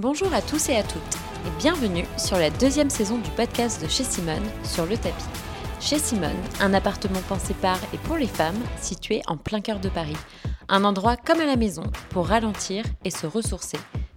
Bonjour 0.00 0.32
à 0.32 0.40
tous 0.40 0.70
et 0.70 0.76
à 0.76 0.82
toutes 0.82 1.18
et 1.46 1.58
bienvenue 1.58 2.06
sur 2.16 2.38
la 2.38 2.48
deuxième 2.48 2.88
saison 2.88 3.18
du 3.18 3.28
podcast 3.32 3.82
de 3.82 3.86
chez 3.86 4.02
Simone 4.02 4.48
sur 4.64 4.86
le 4.86 4.96
tapis. 4.96 5.26
Chez 5.78 5.98
Simone, 5.98 6.40
un 6.58 6.72
appartement 6.72 7.20
pensé 7.28 7.52
par 7.52 7.76
et 7.92 7.98
pour 7.98 8.16
les 8.16 8.26
femmes 8.26 8.58
situé 8.80 9.20
en 9.26 9.36
plein 9.36 9.60
cœur 9.60 9.78
de 9.78 9.90
Paris. 9.90 10.16
Un 10.70 10.84
endroit 10.84 11.18
comme 11.18 11.40
à 11.40 11.44
la 11.44 11.56
maison 11.56 11.82
pour 12.08 12.28
ralentir 12.28 12.82
et 13.04 13.10
se 13.10 13.26
ressourcer. 13.26 13.76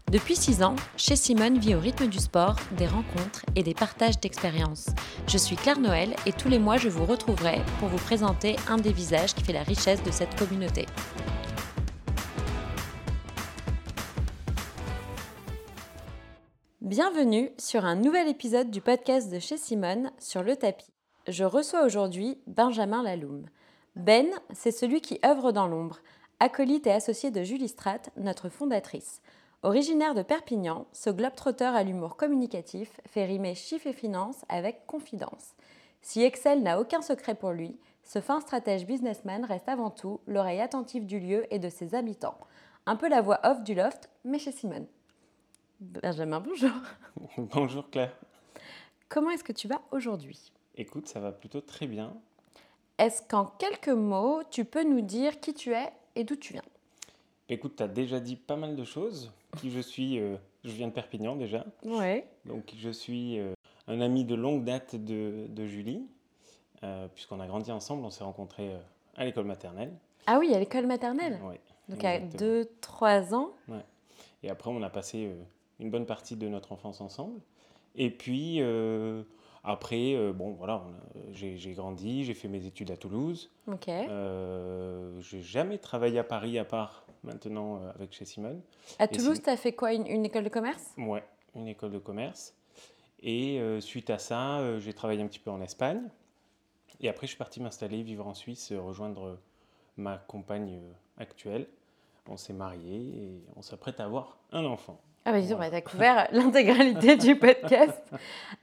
Depuis 0.10 0.38
6 0.38 0.64
ans, 0.64 0.78
chez 0.96 1.18
Simone 1.18 1.60
vit 1.60 1.76
au 1.76 1.82
rythme 1.82 2.08
du 2.08 2.20
sport, 2.20 2.56
des 2.78 2.88
rencontres 2.88 3.46
et 3.58 3.64
des 3.64 3.74
partages 3.74 4.22
d'expériences. 4.22 4.88
Je 5.28 5.38
suis 5.38 5.58
Claire 5.58 5.82
Noël 5.82 6.16
et 6.26 6.32
tous 6.32 6.48
les 6.48 6.60
mois 6.60 6.78
je 6.78 6.88
vous 6.88 7.06
retrouverai 7.06 7.62
pour 7.80 7.90
vous 7.90 7.98
présenter 7.98 8.56
un 8.70 8.78
des 8.78 8.94
visages 8.94 9.34
qui 9.34 9.44
fait 9.44 9.52
la 9.52 9.64
richesse 9.64 10.02
de 10.02 10.12
cette 10.12 10.40
communauté. 10.40 10.86
Bienvenue 16.84 17.50
sur 17.58 17.86
un 17.86 17.96
nouvel 17.96 18.28
épisode 18.28 18.70
du 18.70 18.82
podcast 18.82 19.32
de 19.32 19.40
chez 19.40 19.56
Simone 19.56 20.12
sur 20.20 20.44
le 20.44 20.58
tapis. 20.58 20.92
Je 21.30 21.46
reçois 21.46 21.86
aujourd'hui 21.86 22.42
Benjamin 22.46 23.02
Laloum. 23.02 23.46
Ben, 23.96 24.28
c'est 24.52 24.74
celui 24.74 25.00
qui 25.00 25.18
œuvre 25.26 25.54
dans 25.54 25.68
l'ombre, 25.68 26.02
acolyte 26.42 26.86
et 26.86 26.92
associé 26.92 27.32
de 27.32 27.42
Julie 27.42 27.70
Strat, 27.70 28.02
notre 28.18 28.50
fondatrice. 28.50 29.22
Originaire 29.62 30.14
de 30.14 30.24
Perpignan, 30.24 30.86
ce 30.92 31.10
globetrotter 31.10 31.64
à 31.74 31.84
l'humour 31.84 32.18
communicatif 32.18 33.00
fait 33.06 33.24
rimer 33.24 33.56
chiffres 33.56 33.88
et 33.88 33.94
finances 33.94 34.44
avec 34.50 34.86
confidence. 34.86 35.56
Si 36.02 36.22
Excel 36.22 36.64
n'a 36.64 36.82
aucun 36.82 37.02
secret 37.02 37.36
pour 37.36 37.52
lui, 37.52 37.80
ce 38.04 38.20
fin 38.20 38.42
stratège 38.42 38.86
businessman 38.86 39.46
reste 39.46 39.70
avant 39.70 39.90
tout 39.90 40.20
l'oreille 40.28 40.60
attentive 40.60 41.06
du 41.06 41.22
lieu 41.22 41.46
et 41.50 41.60
de 41.60 41.70
ses 41.70 41.96
habitants. 41.96 42.38
Un 42.86 42.98
peu 42.98 43.08
la 43.08 43.22
voix 43.22 43.40
off 43.46 43.64
du 43.64 43.74
loft, 43.74 44.10
mais 44.26 44.38
chez 44.38 44.52
Simone. 44.52 44.88
Benjamin, 45.84 46.40
bonjour. 46.40 46.72
bonjour 47.38 47.90
Claire. 47.90 48.16
Comment 49.10 49.32
est-ce 49.32 49.44
que 49.44 49.52
tu 49.52 49.68
vas 49.68 49.82
aujourd'hui? 49.92 50.54
Écoute, 50.76 51.10
ça 51.10 51.20
va 51.20 51.34
plutôt 51.34 51.60
très 51.60 51.88
bien. 51.88 52.14
Est-ce 52.98 53.22
qu'en 53.22 53.46
quelques 53.46 53.90
mots, 53.90 54.44
tu 54.50 54.64
peux 54.64 54.86
nous 54.86 55.02
dire 55.02 55.42
qui 55.42 55.54
tu 55.54 55.74
es 55.74 55.92
et 56.16 56.24
d'où 56.24 56.38
tu 56.38 56.54
viens? 56.54 56.64
Écoute, 57.50 57.76
tu 57.76 57.84
as 57.84 57.90
déjà 57.90 58.22
dit 58.22 58.38
pas 58.38 58.56
mal 58.56 58.78
de 58.78 58.84
choses. 58.86 59.34
Qui 59.58 59.72
je 59.72 59.82
suis 59.82 60.20
euh, 60.20 60.38
Je 60.64 60.72
viens 60.72 60.88
de 60.88 60.94
Perpignan 60.94 61.36
déjà. 61.36 61.66
Oui. 61.84 62.24
Donc 62.46 62.74
je 62.78 62.90
suis 62.90 63.40
euh, 63.40 63.54
un 63.88 64.00
ami 64.00 64.24
de 64.24 64.36
longue 64.36 64.64
date 64.64 64.96
de, 64.96 65.66
Julie, 65.66 66.08
euh, 66.84 67.10
puisqu'on 67.10 67.42
a 67.42 67.48
grandi 67.48 67.74
ensemble, 67.74 68.06
on 68.06 68.10
s'est 68.10 68.24
rencontrés 68.24 68.74
à 69.18 69.26
l'école 69.26 69.46
maternelle. 69.46 69.92
Ah 70.28 70.40
oui, 70.40 70.54
à 70.56 70.60
l'école 70.60 70.88
maternelle? 70.88 71.42
Oui. 71.44 71.56
Donc 71.90 72.06
à 72.06 72.20
2-3 72.20 73.36
ans? 73.36 73.52
Ouais. 73.68 73.84
Et 74.44 74.50
après, 74.50 74.72
on 74.72 74.82
a 74.82 74.90
passé 74.90 75.30
une 75.84 75.92
bonne 75.92 76.06
partie 76.06 76.36
de 76.36 76.48
notre 76.48 76.72
enfance 76.72 77.02
ensemble. 77.02 77.40
Et 77.96 78.10
puis, 78.10 78.58
euh, 78.62 79.24
après, 79.64 80.16
euh, 80.16 80.34
bon, 80.34 80.52
voilà, 80.54 80.84
j'ai 81.32 81.74
grandi, 81.74 82.24
j'ai 82.24 82.34
fait 82.34 82.48
mes 82.48 82.66
études 82.66 82.90
à 82.90 82.98
Toulouse. 82.98 83.52
Ok. 83.68 83.88
Euh, 83.88 85.20
j'ai 85.22 85.42
jamais 85.42 85.78
travaillé 85.78 86.20
à 86.20 86.24
Paris 86.24 86.58
à 86.58 86.66
part 86.66 87.06
maintenant 87.24 87.78
euh, 87.78 87.92
avec 87.96 88.14
chez 88.14 88.26
Simone. 88.26 88.62
À 88.98 89.08
Toulouse, 89.08 89.42
tu 89.42 89.50
as 89.50 89.58
fait 89.58 89.74
quoi 89.74 89.94
une, 89.94 90.26
école 90.26 90.44
de 90.44 90.50
commerce? 90.50 90.94
Ouais, 90.98 91.24
une 91.56 91.68
école 91.68 91.92
de 91.92 92.00
commerce. 92.00 92.56
Et 93.26 93.62
suite 93.80 94.10
à 94.10 94.18
ça, 94.18 94.80
j'ai 94.80 94.92
travaillé 94.92 95.22
un 95.22 95.28
petit 95.28 95.40
peu 95.40 95.50
en 95.50 95.62
Espagne. 95.62 96.02
Et 97.00 97.08
après, 97.08 97.26
je 97.26 97.32
suis 97.32 97.38
parti 97.38 97.62
m'installer, 97.62 98.04
vivre 98.04 98.28
en 98.28 98.34
Suisse, 98.34 98.74
rejoindre 98.74 99.40
ma 99.96 100.18
compagne 100.18 100.82
actuelle. 101.18 101.68
On 102.28 102.36
s'est 102.36 102.52
mariés 102.52 103.00
et 103.00 103.44
on 103.56 103.62
s'apprête 103.62 104.02
à 104.02 104.04
avoir 104.04 104.40
un 104.52 104.66
enfant. 104.66 105.00
Ah 105.26 105.32
bah 105.32 105.40
disons, 105.40 105.58
tu 105.58 105.64
as 105.64 105.82
couvert 105.82 106.28
l'intégralité 106.32 107.16
du 107.18 107.38
podcast. 107.38 108.02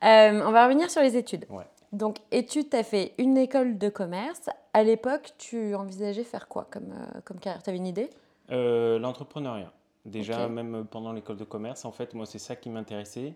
Euh, 0.03 0.41
on 0.47 0.51
va 0.51 0.65
revenir 0.65 0.91
sur 0.91 1.03
les 1.03 1.19
études. 1.19 1.45
Donc, 1.93 2.21
études, 2.31 2.71
tu 2.71 2.77
as 2.77 2.83
fait 2.83 3.13
une 3.19 3.37
école 3.37 3.77
de 3.77 3.91
commerce. 3.91 4.49
À 4.73 4.83
l'époque, 4.83 5.35
tu 5.37 5.75
envisageais 5.75 6.25
faire 6.25 6.49
quoi 6.49 6.67
comme, 6.71 6.93
euh, 6.93 7.21
comme 7.23 7.39
carrière? 7.39 7.63
Tu 7.63 7.69
avais 7.69 7.77
une 7.77 7.87
idée? 7.87 8.09
Euh, 8.51 8.99
L'entrepreneuriat. 8.99 9.71
Déjà, 10.07 10.49
même 10.49 10.87
pendant 10.91 11.13
l'école 11.13 11.37
de 11.37 11.45
commerce, 11.45 11.85
en 11.85 11.93
fait, 11.93 12.15
moi, 12.15 12.25
c'est 12.25 12.39
ça 12.39 12.57
qui 12.57 12.71
m'intéressait. 12.71 13.35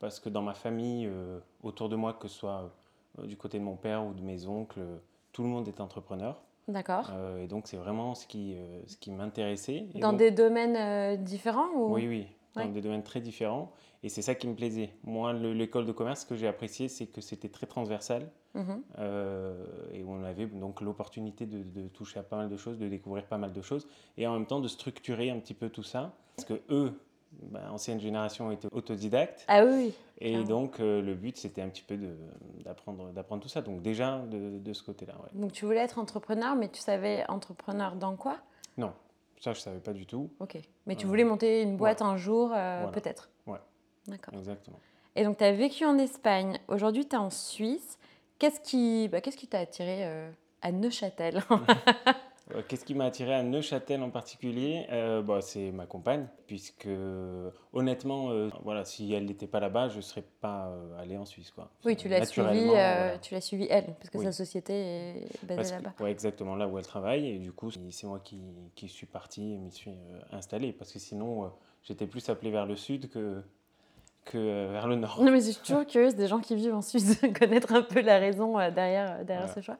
Parce 0.00 0.20
que 0.20 0.28
dans 0.28 0.42
ma 0.42 0.52
famille, 0.52 1.10
autour 1.62 1.88
de 1.88 1.96
moi, 1.96 2.12
que 2.12 2.28
ce 2.28 2.40
soit 2.40 2.70
du 3.24 3.38
côté 3.38 3.58
de 3.58 3.64
mon 3.64 3.76
père 3.76 4.04
ou 4.04 4.12
de 4.12 4.20
mes 4.20 4.46
oncles, 4.46 4.82
tout 5.32 5.44
le 5.44 5.48
monde 5.48 5.66
est 5.66 5.80
entrepreneur. 5.80 6.42
D'accord. 6.68 7.10
et 7.40 7.46
donc, 7.46 7.68
c'est 7.68 7.78
vraiment 7.78 8.14
ce 8.14 8.26
qui, 8.26 8.54
ce 8.86 8.98
qui 8.98 9.10
m'intéressait. 9.10 9.86
Dans 9.94 10.12
des 10.12 10.30
domaines 10.30 11.24
différents 11.24 11.70
ou... 11.74 11.94
Oui, 11.94 12.06
oui 12.06 12.26
dans 12.54 12.68
des 12.68 12.80
domaines 12.80 13.02
très 13.02 13.20
différents. 13.20 13.72
Et 14.02 14.08
c'est 14.08 14.22
ça 14.22 14.34
qui 14.34 14.48
me 14.48 14.54
plaisait. 14.54 14.90
Moi, 15.04 15.32
l'école 15.32 15.86
de 15.86 15.92
commerce, 15.92 16.22
ce 16.22 16.26
que 16.26 16.34
j'ai 16.34 16.48
apprécié, 16.48 16.88
c'est 16.88 17.06
que 17.06 17.20
c'était 17.20 17.48
très 17.48 17.66
transversal. 17.66 18.28
Mhm. 18.54 18.82
Euh, 18.98 19.64
et 19.92 20.04
on 20.04 20.22
avait 20.24 20.46
donc 20.46 20.80
l'opportunité 20.80 21.46
de, 21.46 21.88
toucher 21.88 22.18
à 22.18 22.22
pas 22.22 22.36
mal 22.36 22.48
de 22.48 22.56
choses, 22.56 22.78
de 22.78 22.88
découvrir 22.88 23.24
pas 23.26 23.38
mal 23.38 23.52
de 23.52 23.62
choses. 23.62 23.86
Et 24.18 24.26
en 24.26 24.32
même 24.34 24.46
temps, 24.46 24.60
de 24.60 24.68
structurer 24.68 25.30
un 25.30 25.38
petit 25.38 25.54
peu 25.54 25.68
tout 25.68 25.84
ça. 25.84 26.14
Parce 26.36 26.48
que 26.48 26.60
eux, 26.70 26.98
bah, 27.42 27.60
ancienne 27.70 28.00
génération, 28.00 28.50
étaient 28.50 28.68
autodidactes. 28.72 29.44
Ah 29.48 29.64
oui. 29.64 29.94
Et 30.18 30.42
donc, 30.44 30.80
euh, 30.80 31.00
le 31.00 31.14
but, 31.14 31.36
c'était 31.36 31.62
un 31.62 31.68
petit 31.68 31.82
peu 31.82 31.96
d'apprendre 32.64 33.40
tout 33.40 33.48
ça. 33.48 33.62
Donc, 33.62 33.82
déjà, 33.82 34.18
de, 34.18 34.58
de 34.58 34.72
ce 34.72 34.82
côté-là. 34.82 35.14
Donc, 35.32 35.52
tu 35.52 35.64
voulais 35.64 35.80
être 35.80 35.98
entrepreneur, 35.98 36.56
mais 36.56 36.68
tu 36.68 36.80
savais 36.80 37.24
entrepreneur 37.28 37.94
dans 37.96 38.16
quoi? 38.16 38.38
Non. 38.76 38.92
Ça, 39.42 39.52
je 39.52 39.58
ne 39.58 39.62
savais 39.62 39.80
pas 39.80 39.92
du 39.92 40.06
tout. 40.06 40.30
Ok. 40.38 40.56
Mais 40.86 40.94
tu 40.94 41.06
voulais 41.06 41.24
monter 41.24 41.62
une 41.62 41.76
boîte 41.76 42.00
un 42.00 42.16
jour, 42.16 42.52
euh, 42.54 42.86
peut-être 42.86 43.28
Ouais. 43.44 43.58
D'accord. 44.06 44.34
Exactement. 44.34 44.78
Et 45.16 45.24
donc, 45.24 45.38
tu 45.38 45.42
as 45.42 45.50
vécu 45.50 45.84
en 45.84 45.98
Espagne. 45.98 46.60
Aujourd'hui, 46.68 47.08
tu 47.08 47.16
es 47.16 47.18
en 47.18 47.28
Suisse. 47.28 47.98
Qu'est-ce 48.38 48.60
qui 48.60 49.08
bah, 49.08 49.20
qui 49.20 49.48
t'a 49.48 49.58
attiré 49.58 50.06
euh, 50.06 50.30
à 50.62 50.70
Neuchâtel? 50.70 51.42
Euh, 51.50 51.56
qu'est-ce 52.68 52.84
qui 52.84 52.94
m'a 52.94 53.06
attiré 53.06 53.34
à 53.34 53.42
Neuchâtel 53.42 54.02
en 54.02 54.10
particulier 54.10 54.86
euh, 54.90 55.22
bah, 55.22 55.40
C'est 55.40 55.70
ma 55.72 55.86
compagne, 55.86 56.26
puisque 56.46 56.88
honnêtement, 57.72 58.30
euh, 58.30 58.48
voilà, 58.62 58.84
si 58.84 59.12
elle 59.12 59.26
n'était 59.26 59.46
pas 59.46 59.60
là-bas, 59.60 59.88
je 59.88 59.96
ne 59.96 60.02
serais 60.02 60.24
pas 60.40 60.72
allé 60.98 61.16
en 61.16 61.24
Suisse. 61.24 61.50
Quoi. 61.50 61.70
Oui, 61.84 61.96
tu 61.96 62.08
l'as 62.08 62.24
suivi, 62.24 62.70
tu 63.22 63.34
l'as 63.34 63.40
suivi 63.40 63.66
elle, 63.70 63.94
parce 63.94 64.10
que 64.10 64.22
sa 64.22 64.32
société 64.32 64.74
est 64.74 65.44
basée 65.44 65.74
là-bas. 65.74 65.94
Oui, 66.00 66.10
exactement, 66.10 66.56
là 66.56 66.68
où 66.68 66.78
elle 66.78 66.86
travaille. 66.86 67.26
Et 67.26 67.38
du 67.38 67.52
coup, 67.52 67.70
c'est 67.70 68.06
moi 68.06 68.20
qui, 68.22 68.40
qui, 68.74 68.88
suis 68.88 69.06
parti 69.06 69.54
et 69.54 69.58
m'y 69.58 69.72
suis 69.72 69.92
installé, 70.30 70.72
parce 70.72 70.92
que 70.92 70.98
sinon, 70.98 71.50
j'étais 71.82 72.06
plus 72.06 72.28
appelé 72.28 72.50
vers 72.50 72.66
le 72.66 72.76
sud 72.76 73.08
que, 73.08 73.42
que 74.24 74.70
vers 74.70 74.88
le 74.88 74.96
nord. 74.96 75.22
Non, 75.22 75.32
mais 75.32 75.40
je 75.40 75.50
suis 75.50 75.62
toujours 75.62 75.86
curieuse 75.86 76.14
des 76.14 76.26
gens 76.26 76.40
qui 76.40 76.54
vivent 76.54 76.74
en 76.74 76.82
Suisse 76.82 77.20
de 77.20 77.28
connaître 77.38 77.72
un 77.72 77.82
peu 77.82 78.00
la 78.00 78.18
raison 78.18 78.56
derrière, 78.70 79.24
derrière 79.24 79.52
ce 79.52 79.60
choix. 79.60 79.78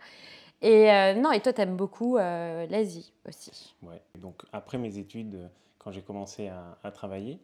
Et 0.62 0.90
euh, 0.90 1.14
non, 1.14 1.32
et 1.32 1.40
toi, 1.40 1.52
tu 1.52 1.60
aimes 1.60 1.76
beaucoup 1.76 2.16
euh, 2.16 2.66
l'Asie 2.68 3.12
aussi. 3.28 3.74
Ouais. 3.82 4.00
Donc, 4.20 4.42
après 4.52 4.78
mes 4.78 4.96
études, 4.96 5.50
quand 5.78 5.90
j'ai 5.90 6.02
commencé 6.02 6.48
à, 6.48 6.90
travailler, 6.92 7.40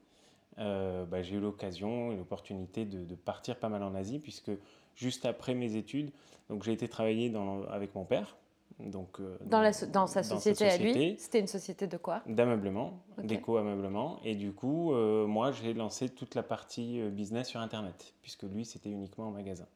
euh, 0.59 1.05
bah, 1.05 1.23
j'ai 1.23 1.34
eu 1.34 1.41
l'occasion 1.41 2.12
et 2.12 2.17
l'opportunité 2.17 2.84
de, 2.84 3.15
partir 3.17 3.56
pas 3.56 3.69
mal 3.69 3.83
en 3.83 3.95
Asie, 3.97 4.21
puisque 4.21 4.53
juste 4.95 5.27
après 5.27 5.55
mes 5.55 5.75
études, 5.75 6.12
donc 6.49 6.62
j'ai 6.62 6.73
été 6.73 6.89
travailler 6.89 7.29
dans, 7.29 7.65
avec 7.65 7.95
mon 7.97 8.05
père. 8.05 8.37
Donc, 8.79 9.21
dans, 9.45 9.61
la, 9.61 9.73
dans, 9.93 10.06
sa 10.06 10.23
société, 10.23 10.69
à 10.69 10.77
lui 10.77 11.17
C'était 11.19 11.41
une 11.41 11.49
société 11.49 11.89
de 11.89 11.97
quoi? 11.97 12.23
D'ameublement, 12.27 13.00
d'éco-ameublement. 13.21 14.21
Et 14.23 14.37
du 14.37 14.53
coup, 14.53 14.93
moi, 14.93 15.50
j'ai 15.50 15.75
lancé 15.75 16.09
toute 16.09 16.37
la 16.37 16.45
partie 16.45 17.03
business 17.11 17.49
sur 17.49 17.59
Internet, 17.59 18.15
puisque 18.23 18.45
lui, 18.45 18.65
c'était 18.65 18.91
uniquement 18.91 19.29
en 19.29 19.31
magasin. 19.33 19.67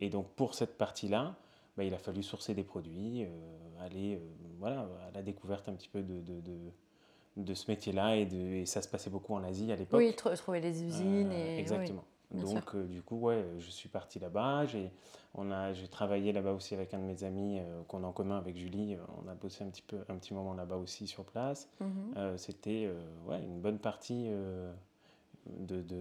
Et 0.00 0.10
donc, 0.10 0.26
pour 0.30 0.54
cette 0.54 0.76
partie-là, 0.76 1.36
bah, 1.76 1.84
il 1.84 1.92
a 1.94 1.98
fallu 1.98 2.22
sourcer 2.22 2.54
des 2.54 2.62
produits, 2.62 3.24
euh, 3.24 3.28
aller 3.80 4.16
euh, 4.16 4.18
voilà, 4.58 4.88
à 5.08 5.10
la 5.12 5.22
découverte 5.22 5.68
un 5.68 5.74
petit 5.74 5.88
peu 5.88 6.02
de, 6.02 6.20
de, 6.20 6.40
de, 6.40 6.58
de 7.36 7.54
ce 7.54 7.70
métier-là. 7.70 8.16
Et, 8.16 8.22
et, 8.22 8.66
ça 8.66 8.80
se 8.80 8.88
passait 8.88 9.10
beaucoup 9.10 9.34
en 9.34 9.42
Asie 9.42 9.72
à 9.72 9.76
l'époque. 9.76 9.98
Oui, 9.98 10.14
trouver 10.14 10.60
les 10.60 10.82
usines. 10.84 11.32
et... 11.32 11.58
Exactement. 11.58 12.04
Donc, 12.30 12.74
du 12.76 13.00
coup, 13.00 13.16
ouais, 13.16 13.44
je 13.58 13.70
suis 13.70 13.88
parti 13.88 14.18
là-bas. 14.18 14.64
J'ai, 14.66 14.90
travaillé 15.88 16.32
là-bas 16.32 16.52
aussi 16.52 16.74
avec 16.74 16.92
un 16.92 16.98
de 16.98 17.04
mes 17.04 17.22
amis 17.22 17.60
qu'on 17.86 18.02
a 18.02 18.06
en 18.08 18.12
commun 18.12 18.38
avec 18.38 18.56
Julie. 18.56 18.96
On 19.22 19.28
a 19.28 19.34
bossé 19.34 19.62
un 19.62 19.68
petit, 19.68 19.82
peu, 19.82 19.98
un 20.08 20.16
petit 20.16 20.34
moment 20.34 20.52
là-bas 20.52 20.76
aussi 20.76 21.06
sur 21.06 21.24
place. 21.24 21.68
Mhm. 21.80 22.36
c'était 22.36 22.90
ouais, 23.26 23.40
une 23.40 23.60
bonne 23.60 23.78
partie 23.78 24.30
de, 25.46 25.82
de 25.82 25.94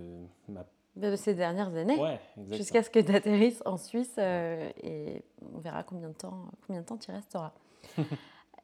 ma 0.48 0.66
de 0.95 1.16
ces 1.16 1.34
dernières 1.34 1.75
années, 1.75 1.98
ouais, 1.98 2.19
jusqu'à 2.51 2.84
ce 2.84 2.90
que 2.90 3.00
tu 3.00 3.13
atterrisses 3.16 3.62
en 3.66 3.78
Suisse 3.78 4.13
euh, 4.18 4.69
et 4.84 5.24
on 5.54 5.60
verra 5.60 5.84
combien 5.84 6.10
de 6.10 6.13
temps, 6.13 6.45
combien 6.68 6.81
de 6.81 6.86
temps 6.86 6.98
tu 6.98 7.12
resteras. 7.12 7.51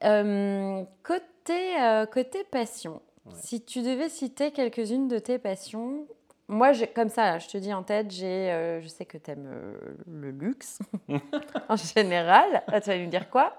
Euh, 0.02 0.82
côté, 1.02 1.78
euh, 1.78 2.06
côté 2.06 2.42
passion, 2.44 3.02
si 3.34 3.62
tu 3.62 3.82
devais 3.82 4.08
citer 4.08 4.50
quelques-unes 4.50 5.08
de 5.08 5.18
tes 5.18 5.38
passions, 5.38 6.06
moi, 6.48 6.72
comme 6.94 7.10
ça, 7.10 7.38
je 7.38 7.48
te 7.48 7.58
dis 7.58 7.74
en 7.74 7.82
tête, 7.82 8.10
j'ai, 8.10 8.80
je 8.80 8.88
sais 8.88 9.04
que 9.04 9.18
tu 9.18 9.30
aimes 9.30 9.74
le 10.06 10.30
luxe 10.30 10.78
en 11.68 11.76
général. 11.76 12.62
tu 12.82 12.88
vas 12.88 12.96
nous 12.96 13.10
dire 13.10 13.28
quoi? 13.28 13.58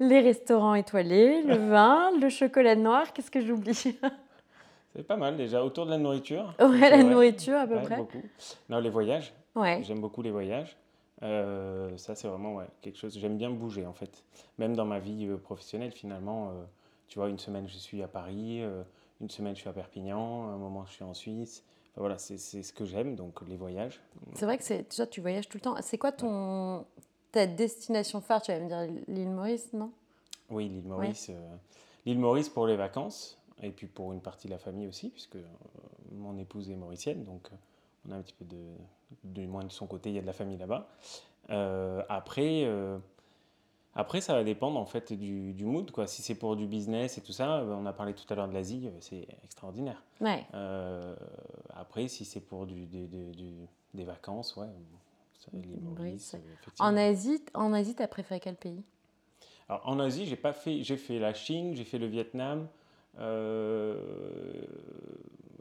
Les 0.00 0.20
restaurants 0.20 0.74
étoilés, 0.74 1.42
le 1.42 1.56
vin, 1.68 2.10
le 2.18 2.30
chocolat 2.30 2.74
noir, 2.74 3.12
qu'est-ce 3.12 3.30
que 3.30 3.42
j'oublie? 3.42 3.98
C'est 4.96 5.02
pas 5.02 5.18
mal 5.18 5.36
déjà, 5.36 5.62
autour 5.62 5.84
de 5.84 5.90
la 5.90 5.98
nourriture. 5.98 6.54
Ouais, 6.60 6.88
la 6.90 7.02
nourriture 7.02 7.56
à 7.56 7.66
peu 7.66 7.74
ouais, 7.74 7.82
près. 7.82 7.96
Beaucoup. 7.98 8.22
Non, 8.70 8.78
les 8.78 8.88
voyages. 8.88 9.34
Ouais. 9.54 9.82
J'aime 9.82 10.00
beaucoup 10.00 10.22
les 10.22 10.30
voyages. 10.30 10.74
Euh, 11.22 11.94
ça, 11.98 12.14
c'est 12.14 12.28
vraiment 12.28 12.54
ouais, 12.54 12.66
quelque 12.80 12.96
chose. 12.96 13.18
J'aime 13.18 13.36
bien 13.36 13.50
bouger 13.50 13.86
en 13.86 13.92
fait. 13.92 14.24
Même 14.58 14.74
dans 14.74 14.86
ma 14.86 14.98
vie 14.98 15.26
euh, 15.26 15.36
professionnelle, 15.36 15.92
finalement, 15.92 16.48
euh, 16.48 16.52
tu 17.08 17.18
vois, 17.18 17.28
une 17.28 17.38
semaine 17.38 17.68
je 17.68 17.76
suis 17.76 18.02
à 18.02 18.08
Paris, 18.08 18.62
euh, 18.62 18.82
une 19.20 19.28
semaine 19.28 19.54
je 19.54 19.60
suis 19.60 19.68
à 19.68 19.72
Perpignan, 19.74 20.48
un 20.48 20.56
moment 20.56 20.86
je 20.86 20.92
suis 20.92 21.04
en 21.04 21.12
Suisse. 21.12 21.62
Enfin, 21.92 22.00
voilà, 22.00 22.16
c'est 22.16 22.38
ce 22.38 22.72
que 22.72 22.86
j'aime, 22.86 23.16
donc 23.16 23.46
les 23.46 23.56
voyages. 23.56 24.00
C'est 24.34 24.46
vrai 24.46 24.56
que 24.56 24.64
c'est 24.64 24.84
toi, 24.84 25.06
tu 25.06 25.20
voyages 25.20 25.48
tout 25.48 25.58
le 25.58 25.62
temps. 25.62 25.76
C'est 25.82 25.98
quoi 25.98 26.12
ton 26.12 26.86
ta 27.32 27.46
destination 27.46 28.22
phare? 28.22 28.40
Tu 28.40 28.50
vas 28.50 28.60
me 28.60 28.68
dire 28.68 29.02
l'île 29.08 29.30
Maurice, 29.30 29.72
non? 29.74 29.90
Oui, 30.50 30.68
l'île 30.68 30.86
Maurice. 30.86 31.30
l'île 32.06 32.18
Maurice 32.18 32.48
pour 32.48 32.66
les 32.66 32.76
vacances, 32.76 33.38
et 33.62 33.70
puis 33.70 33.86
pour 33.86 34.12
une 34.12 34.20
partie 34.20 34.46
de 34.48 34.52
la 34.52 34.58
famille 34.58 34.86
aussi, 34.86 35.08
puisque 35.10 35.36
euh, 35.36 35.44
mon 36.12 36.36
épouse 36.38 36.70
est 36.70 36.76
mauricienne, 36.76 37.24
donc 37.24 37.48
euh, 37.52 37.56
on 38.08 38.12
a 38.12 38.16
un 38.16 38.22
petit 38.22 38.34
peu 38.34 38.44
de, 38.44 38.62
du 39.24 39.46
moins 39.46 39.64
de 39.64 39.70
son 39.72 39.86
côté, 39.86 40.10
il 40.10 40.14
y 40.14 40.18
a 40.18 40.22
de 40.22 40.26
la 40.26 40.32
famille 40.32 40.58
là-bas. 40.58 40.88
Euh, 41.50 42.02
après, 42.08 42.64
euh, 42.64 42.98
après, 43.94 44.20
ça 44.20 44.34
va 44.34 44.44
dépendre 44.44 44.78
en 44.78 44.84
fait 44.84 45.12
du, 45.12 45.54
du 45.54 45.64
mood, 45.64 45.90
quoi. 45.90 46.06
Si 46.06 46.20
c'est 46.20 46.34
pour 46.34 46.54
du 46.56 46.66
business 46.66 47.16
et 47.16 47.22
tout 47.22 47.32
ça, 47.32 47.64
on 47.64 47.86
a 47.86 47.92
parlé 47.92 48.12
tout 48.14 48.26
à 48.28 48.34
l'heure 48.34 48.48
de 48.48 48.52
l'Asie, 48.52 48.90
c'est 49.00 49.26
extraordinaire. 49.42 50.02
Ouais. 50.20 50.44
Euh, 50.54 51.16
après, 51.70 52.08
si 52.08 52.24
c'est 52.26 52.40
pour 52.40 52.66
du, 52.66 52.84
des- 52.86 53.06
des- 53.06 53.30
du- 53.32 53.66
des 53.94 54.04
vacances, 54.04 54.54
ouais, 54.56 54.66
l'île 55.54 55.80
Maurice. 55.80 56.36
En 56.78 56.96
Asie, 56.96 57.42
en 57.54 57.72
Asie, 57.72 57.94
t'as 57.94 58.08
préféré 58.08 58.38
quel 58.40 58.56
pays? 58.56 58.82
Alors, 59.68 59.82
en 59.88 59.98
Asie, 59.98 60.26
j'ai 60.26 60.36
pas 60.36 60.52
fait, 60.52 60.82
j'ai 60.82 60.96
fait 60.96 61.18
la 61.18 61.32
Chine, 61.32 61.74
j'ai 61.74 61.84
fait 61.84 61.98
le 61.98 62.06
Vietnam, 62.06 62.68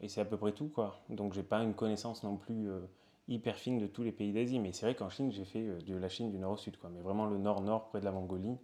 et 0.06 0.08
c'est 0.08 0.22
à 0.22 0.26
peu 0.26 0.38
près 0.38 0.52
tout, 0.52 0.68
quoi. 0.68 1.00
Donc, 1.10 1.34
j'ai 1.34 1.44
pas 1.44 1.64
une 1.64 1.74
connaissance 1.74 2.24
non 2.24 2.38
plus 2.38 2.70
euh, 2.70 2.80
hyper 3.28 3.58
fine 3.58 3.80
de 3.80 3.88
tous 3.88 4.04
les 4.04 4.12
pays 4.12 4.32
d'Asie. 4.32 4.60
Mais 4.60 4.72
c'est 4.72 4.86
vrai 4.86 4.96
qu'en 4.96 5.10
Chine, 5.10 5.32
j'ai 5.32 5.46
fait 5.46 5.68
euh, 5.68 5.80
de 5.82 5.96
la 5.96 6.10
Chine 6.10 6.32
du 6.32 6.38
nord 6.38 6.54
au 6.54 6.58
sud, 6.58 6.78
quoi. 6.78 6.92
Mais 6.94 7.02
vraiment 7.02 7.26
le 7.26 7.38
nord-nord, 7.38 7.90
près 7.90 8.00
de 8.02 8.06
la 8.06 8.12
Mongolie, 8.12 8.58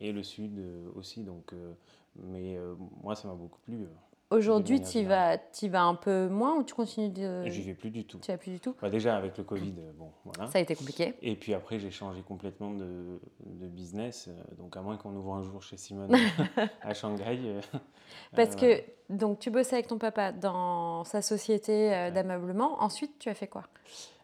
et 0.00 0.12
le 0.12 0.22
sud 0.22 0.58
euh, 0.58 0.90
aussi. 0.96 1.22
Donc, 1.22 1.52
euh, 1.52 1.72
mais 2.16 2.56
euh, 2.56 2.74
moi, 3.02 3.14
ça 3.14 3.28
m'a 3.28 3.34
beaucoup 3.34 3.60
plu. 3.60 3.86
Aujourd'hui, 4.30 4.80
tu 4.80 5.02
vas, 5.04 5.38
t'y 5.38 5.68
vas 5.68 5.82
un 5.82 5.96
peu 5.96 6.28
moins 6.28 6.54
ou 6.56 6.62
tu 6.62 6.72
continues 6.74 7.08
de. 7.10 7.44
J'y 7.46 7.62
vais 7.62 7.74
plus 7.74 7.90
du 7.90 8.04
tout. 8.04 8.18
Tu 8.20 8.30
vas 8.30 8.38
plus 8.38 8.52
du 8.52 8.60
tout 8.60 8.76
Bah, 8.80 8.88
déjà, 8.88 9.16
avec 9.16 9.36
le 9.36 9.42
Covid, 9.42 9.74
euh, 9.78 9.92
bon, 9.98 10.12
voilà. 10.24 10.48
Ça 10.50 10.58
a 10.58 10.62
été 10.62 10.76
compliqué. 10.76 11.14
Et 11.20 11.34
puis 11.34 11.52
après, 11.52 11.80
j'ai 11.80 11.90
changé 11.90 12.22
complètement 12.22 12.70
de, 12.70 13.18
de 13.44 13.66
business. 13.66 14.28
euh, 14.28 14.54
Donc, 14.56 14.76
à 14.76 14.82
moins 14.82 14.96
qu'on 14.96 15.14
ouvre 15.16 15.34
un 15.34 15.42
jour 15.42 15.60
chez 15.62 15.76
Simone 15.76 16.14
à 16.82 16.94
Shanghai. 16.94 17.38
euh, 17.44 17.60
Parce 18.36 18.54
euh, 18.62 18.76
que 18.78 18.82
donc 19.08 19.40
tu 19.40 19.50
bossais 19.50 19.74
avec 19.74 19.88
ton 19.88 19.98
papa 19.98 20.30
dans 20.30 21.02
sa 21.02 21.22
société 21.22 21.92
euh, 21.92 22.10
d'ameublement. 22.12 22.80
Ensuite, 22.82 23.18
tu 23.18 23.28
as 23.30 23.34
fait 23.34 23.48
quoi? 23.48 23.64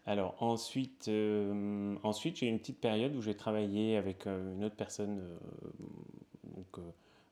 Alors 0.07 0.37
ensuite, 0.41 1.09
euh, 1.09 1.97
ensuite 2.05 2.37
j'ai 2.37 2.47
eu 2.47 2.51
une 2.51 2.61
petite 2.61 2.81
période 2.81 3.17
où 3.17 3.21
j'ai 3.23 3.35
travaillé 3.35 3.97
avec 3.97 4.27
une 4.27 4.63
autre 4.63 4.77
personne 4.77 5.21
donc, 6.45 6.85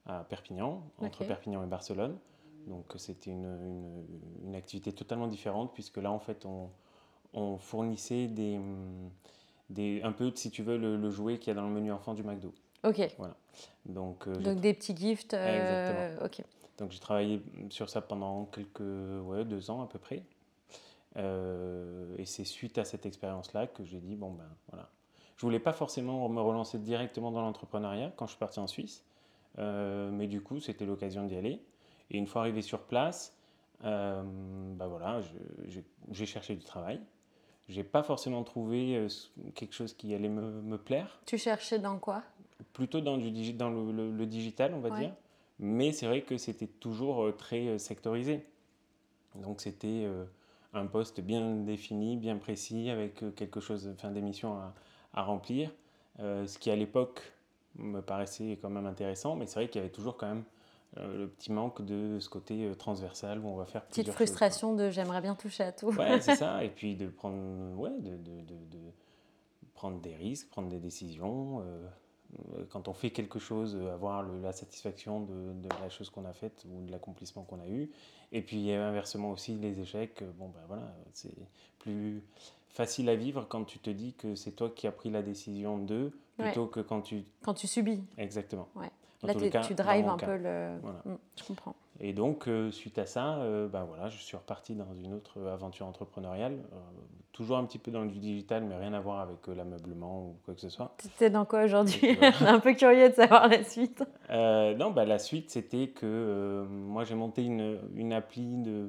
à 0.07 0.25
Perpignan, 0.25 0.83
entre. 0.99 1.25
Perpignan 1.25 1.63
et 1.63 1.67
Barcelone. 1.69 2.19
Donc 2.67 2.87
c'était 2.97 3.31
une, 3.31 3.45
une- 3.45 4.07
une 4.49 4.55
activité 4.55 4.93
totalement 4.93 5.27
différente 5.27 5.73
puisque 5.75 5.99
là 5.99 6.11
en 6.11 6.19
fait 6.19 6.45
on, 6.47 6.71
on 7.35 7.59
fournissait 7.59 8.27
des, 8.29 8.59
des, 9.71 10.01
un 10.03 10.13
peu, 10.13 10.33
si 10.35 10.51
tu 10.51 10.63
veux, 10.63 10.77
le, 10.79 10.97
le 10.97 11.11
jouet 11.11 11.39
qu'il 11.39 11.49
y 11.49 11.51
a 11.51 11.55
dans 11.55 11.67
le 11.69 11.75
menu 11.75 11.93
enfant 11.93 12.15
du 12.15 12.23
McDo. 12.23 12.53
Ok. 12.85 13.01
Donc, 13.87 14.27
euh, 14.29 14.35
Donc 14.37 14.61
des 14.61 14.75
petits 14.75 14.97
gifts. 14.97 15.35
euh, 15.35 16.17
Ok. 16.25 16.43
Donc 16.79 16.91
j'ai 16.91 16.99
travaillé 17.01 17.43
sur 17.71 17.89
ça 17.89 18.01
pendant 18.01 18.47
quelques 18.47 18.81
ouais, 18.81 19.45
deux 19.45 19.71
ans 19.71 19.83
à 19.83 19.87
peu 19.87 19.99
près. 19.99 20.23
Euh, 21.17 22.15
et 22.19 22.25
c'est 22.25 22.45
suite 22.45 22.79
à 22.79 22.85
cette 22.85 23.07
expérience-là 23.07 23.67
que 23.69 23.85
j'ai 23.85 24.01
dit 24.01 24.17
bon 24.17 24.33
ben 24.33 24.49
voilà. 24.71 24.89
Je 25.37 25.43
voulais 25.47 25.61
pas 25.61 25.73
forcément 25.73 26.29
me 26.29 26.41
relancer 26.41 26.79
directement 26.79 27.31
dans 27.31 27.41
l'entrepreneuriat 27.43 28.13
quand 28.17 28.27
je 28.27 28.33
suis 28.33 28.39
parti 28.39 28.59
en 28.61 28.67
Suisse, 28.67 29.05
mais 29.59 30.27
du 30.27 30.41
coup 30.41 30.61
c'était 30.61 30.87
l'occasion 30.87 31.25
d'y 31.25 31.37
aller. 31.37 31.61
Et 32.15 32.17
une 32.17 32.29
fois 32.29 32.43
arrivé 32.43 32.63
sur 32.63 32.83
place, 32.83 33.37
euh, 33.85 34.23
ben 34.25 34.87
voilà, 34.87 35.21
j'ai 36.13 36.27
cherché 36.27 36.55
du 36.55 36.63
travail. 36.65 37.01
J'ai 37.69 37.83
pas 37.83 38.05
forcément 38.05 38.45
trouvé 38.45 38.95
euh, 38.97 39.09
quelque 39.57 39.75
chose 39.75 39.95
qui 39.95 40.15
allait 40.15 40.29
me, 40.29 40.63
me 40.63 40.79
plaire 40.79 41.21
Tu 41.27 41.39
cherchais 41.39 41.81
dans 41.81 41.99
quoi? 41.99 42.23
Plutôt 42.73 43.01
dans, 43.01 43.19
du, 43.19 43.33
digi- 43.33 43.57
dans 43.57 43.71
le, 43.71 43.91
le- 43.91 44.13
le 44.13 44.27
digital, 44.27 44.75
on 44.75 44.81
va 44.81 44.91
Ouais. 44.91 44.99
dire. 45.01 45.15
Mais 45.59 45.91
c'est 45.91 46.07
vrai 46.07 46.23
que 46.23 46.37
c'était 46.37 46.69
toujours 46.69 47.25
euh, 47.25 47.33
très 47.33 47.79
sectorisé. 47.81 48.47
Donc 49.35 49.61
c'était 49.61 50.07
un 50.73 50.87
poste 50.87 51.21
bien 51.21 51.57
défini, 51.57 52.17
bien 52.17 52.37
précis, 52.37 52.91
avec 52.91 53.25
quelque 53.35 53.59
chose, 53.59 53.91
enfin 53.93 54.13
des 54.13 54.21
missions 54.23 54.55
à, 54.55 54.73
à 55.15 55.23
remplir. 55.25 55.73
Euh, 56.21 56.47
ce 56.47 56.61
qui 56.61 56.71
à 56.71 56.77
l'époque 56.77 57.33
me 57.77 58.01
paraissait 58.01 58.57
quand 58.63 58.71
même 58.71 58.87
intéressant, 58.87 59.35
mais 59.35 59.47
c'est 59.47 59.57
vrai 59.59 59.69
qu'il 59.69 59.81
y 59.81 59.85
avait 59.85 59.93
toujours 59.93 60.17
quand 60.17 60.29
même 60.29 60.45
euh, 60.99 61.17
le 61.19 61.29
petit 61.29 61.51
manque 61.53 61.83
de 61.85 62.19
ce 62.21 62.29
côté 62.29 62.65
euh, 62.67 62.75
transversal 62.75 63.41
où 63.41 63.49
on 63.49 63.57
va 63.57 63.67
faire 63.67 63.83
Petite 63.83 64.05
plusieurs 64.05 64.17
choses, 64.19 64.27
frustration 64.29 64.75
de 64.75 64.91
j'aimerais 64.91 65.21
bien 65.21 65.35
toucher 65.35 65.65
à 65.65 65.73
tout. 65.73 65.89
Ouais, 65.95 66.21
c'est 66.21 66.37
ça. 66.37 66.63
Et 66.65 66.71
puis 66.71 66.95
de 66.97 67.09
prendre, 67.09 67.77
ouais, 67.79 67.91
de, 67.99 68.17
de- 68.17 68.41
de- 68.43 68.65
de 68.71 68.79
prendre 69.75 70.01
des 70.01 70.15
risques, 70.15 70.49
prendre 70.51 70.69
des 70.69 70.79
décisions. 70.79 71.61
euh, 71.61 71.87
quand 72.71 72.89
on 72.89 72.95
fait 72.95 73.11
quelque 73.11 73.39
chose, 73.39 73.77
avoir 73.93 74.23
le- 74.25 74.41
la 74.41 74.53
satisfaction 74.53 75.21
de, 75.21 75.69
la 75.81 75.89
chose 75.89 76.11
qu'on 76.11 76.25
a 76.25 76.33
faite 76.33 76.65
ou 76.69 76.85
de 76.85 76.91
l'accomplissement 76.91 77.43
qu'on 77.45 77.61
a 77.61 77.69
eu. 77.69 77.91
Et 78.33 78.43
puis 78.43 78.73
inversement 78.73 79.31
aussi, 79.31 79.55
les 79.55 79.79
échecs, 79.81 80.25
bon 80.37 80.49
ben 80.49 80.61
voilà, 80.67 80.93
c'est 81.13 81.35
plus 81.79 82.23
facile 82.71 83.09
à 83.09 83.15
vivre 83.15 83.47
quand 83.49 83.63
tu 83.65 83.79
te 83.79 83.89
dis 83.91 84.15
que 84.15 84.35
c'est 84.35 84.51
toi 84.51 84.69
qui 84.71 84.89
as 84.89 84.93
pris 84.93 85.11
la 85.11 85.23
décision 85.23 85.79
de, 85.79 86.11
Ouais. 86.41 86.47
plutôt 86.47 86.67
que 86.67 86.81
quand 86.81 87.01
tu... 87.03 87.23
Quand 87.45 87.55
tu 87.55 87.69
subis. 87.69 88.03
Exactement. 88.19 88.67
Ouais. 88.75 88.91
Dans 89.25 89.29
Là, 89.29 89.35
tous 89.35 89.41
les 89.41 89.47
t'es- 89.47 89.53
cas, 89.59 89.61
tu 89.63 89.75
drives 89.75 90.07
un 90.09 90.17
cas. 90.17 90.27
peu 90.27 90.37
le. 90.37 90.77
Voilà. 90.83 90.99
Mm, 91.07 91.17
je 91.39 91.45
comprends. 91.45 91.75
Et 92.01 92.13
donc, 92.13 92.49
euh, 92.49 92.71
suite 92.71 92.99
à 92.99 93.07
ça, 93.07 93.37
euh, 93.39 93.69
ben 93.69 93.85
voilà, 93.85 94.09
je 94.09 94.19
suis 94.21 94.37
reparti 94.37 94.75
dans 94.75 94.93
une 94.95 95.15
autre 95.15 95.41
aventure 95.47 95.87
entrepreneuriale, 95.87 96.55
euh, 96.73 96.77
toujours 97.33 97.57
un 97.57 97.65
petit 97.65 97.79
peu 97.79 97.91
dans 97.93 98.05
du 98.05 98.19
digital, 98.19 98.65
mais 98.65 98.77
rien 98.77 98.93
à 98.95 99.01
voir 99.01 99.21
avec 99.21 99.49
euh, 99.49 99.55
l'ameublement 99.55 100.27
ou 100.27 100.37
quoi 100.45 100.55
que 100.55 100.61
ce 100.61 100.69
soit. 100.69 100.95
T'es 101.19 101.31
dans 101.31 101.45
quoi 101.45 101.65
aujourd'hui 101.65 102.17
Donc, 102.17 102.35
un 102.43 102.59
peu 102.61 102.75
curieux 102.75 103.09
de 103.11 103.15
savoir 103.15 103.49
la 103.49 103.63
suite. 103.65 104.03
Euh, 104.31 104.75
non, 104.75 104.91
bah, 104.91 105.05
la 105.05 105.19
suite, 105.21 105.51
c'était 105.51 105.87
que 105.89 106.05
euh, 106.05 106.65
moi, 106.69 107.05
j'ai 107.05 107.15
monté 107.15 107.45
une, 107.45 107.79
une 107.95 108.13
appli 108.13 108.57
de, 108.57 108.89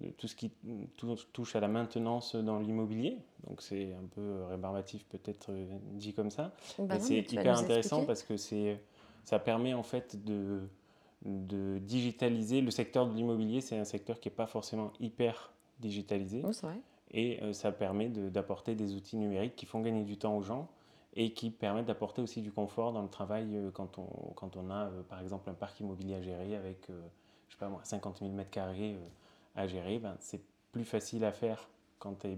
de 0.00 0.08
tout 0.18 0.28
ce 0.28 0.36
qui 0.36 0.50
tou- 0.98 1.16
touche 1.32 1.56
à 1.56 1.60
la 1.60 1.68
maintenance 1.68 2.36
dans 2.36 2.58
l'immobilier. 2.58 3.16
Donc, 3.48 3.62
c'est 3.62 3.94
un 3.94 4.06
peu 4.14 4.44
rébarbatif, 4.50 5.06
peut-être 5.06 5.46
euh, 5.50 5.64
dit 5.94 6.12
comme 6.12 6.30
ça. 6.30 6.52
Bah 6.78 6.84
Mais 6.90 6.94
non, 6.98 7.00
c'est 7.00 7.14
mais 7.14 7.22
tu 7.24 7.34
hyper 7.36 7.58
intéressant 7.58 7.96
expliquer. 7.96 8.06
parce 8.06 8.22
que 8.22 8.36
c'est, 8.36 8.78
ça 9.24 9.38
permet 9.38 9.74
en 9.74 9.82
fait 9.82 10.22
de, 10.24 10.60
de 11.24 11.78
digitaliser. 11.78 12.60
Le 12.60 12.70
secteur 12.70 13.06
de 13.06 13.14
l'immobilier, 13.14 13.60
c'est 13.60 13.78
un 13.78 13.84
secteur 13.84 14.20
qui 14.20 14.28
n'est 14.28 14.34
pas 14.34 14.46
forcément 14.46 14.92
hyper 15.00 15.52
digitalisé. 15.80 16.40
Vrai. 16.40 16.80
Et 17.10 17.42
euh, 17.42 17.52
ça 17.52 17.72
permet 17.72 18.08
de- 18.08 18.28
d'apporter 18.30 18.74
des 18.74 18.94
outils 18.94 19.16
numériques 19.16 19.56
qui 19.56 19.66
font 19.66 19.80
gagner 19.80 20.04
du 20.04 20.16
temps 20.16 20.36
aux 20.36 20.42
gens 20.42 20.68
et 21.14 21.32
qui 21.34 21.50
permettent 21.50 21.86
d'apporter 21.86 22.22
aussi 22.22 22.40
du 22.40 22.50
confort 22.52 22.92
dans 22.92 23.02
le 23.02 23.08
travail 23.08 23.56
euh, 23.56 23.70
quand, 23.70 23.98
on, 23.98 24.06
quand 24.34 24.56
on 24.56 24.70
a, 24.70 24.86
euh, 24.86 25.02
par 25.02 25.20
exemple, 25.20 25.50
un 25.50 25.54
parc 25.54 25.78
immobilier 25.80 26.14
à 26.14 26.22
gérer 26.22 26.56
avec, 26.56 26.86
je 26.88 27.54
sais 27.54 27.58
pas 27.58 27.68
moi, 27.68 27.80
50 27.84 28.18
000 28.20 28.30
mètres 28.32 28.50
carrés 28.50 28.94
euh, 28.94 29.60
à 29.60 29.66
gérer. 29.66 29.98
Ben, 29.98 30.16
c'est 30.20 30.40
plus 30.72 30.84
facile 30.84 31.24
à 31.24 31.32
faire 31.32 31.68
quand 31.98 32.20
tu 32.20 32.28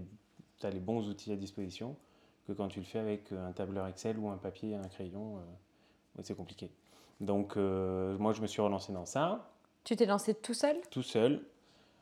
as 0.65 0.69
les 0.69 0.79
bons 0.81 1.07
outils 1.07 1.31
à 1.31 1.37
disposition 1.37 1.95
que 2.47 2.51
quand 2.53 2.67
tu 2.67 2.79
le 2.79 2.85
fais 2.85 2.99
avec 2.99 3.31
un 3.31 3.53
tableur 3.53 3.87
Excel 3.87 4.19
ou 4.19 4.29
un 4.29 4.37
papier 4.37 4.71
et 4.71 4.75
un 4.75 4.87
crayon. 4.87 5.39
C'est 6.23 6.35
compliqué. 6.35 6.69
Donc, 7.21 7.57
euh, 7.57 8.17
moi, 8.17 8.33
je 8.33 8.41
me 8.41 8.47
suis 8.47 8.61
relancé 8.61 8.91
dans 8.93 9.05
ça 9.05 9.49
Tu 9.83 9.95
t'es 9.95 10.05
lancé 10.05 10.33
tout 10.33 10.53
seul? 10.53 10.77
Tout 10.91 11.03
seul, 11.03 11.41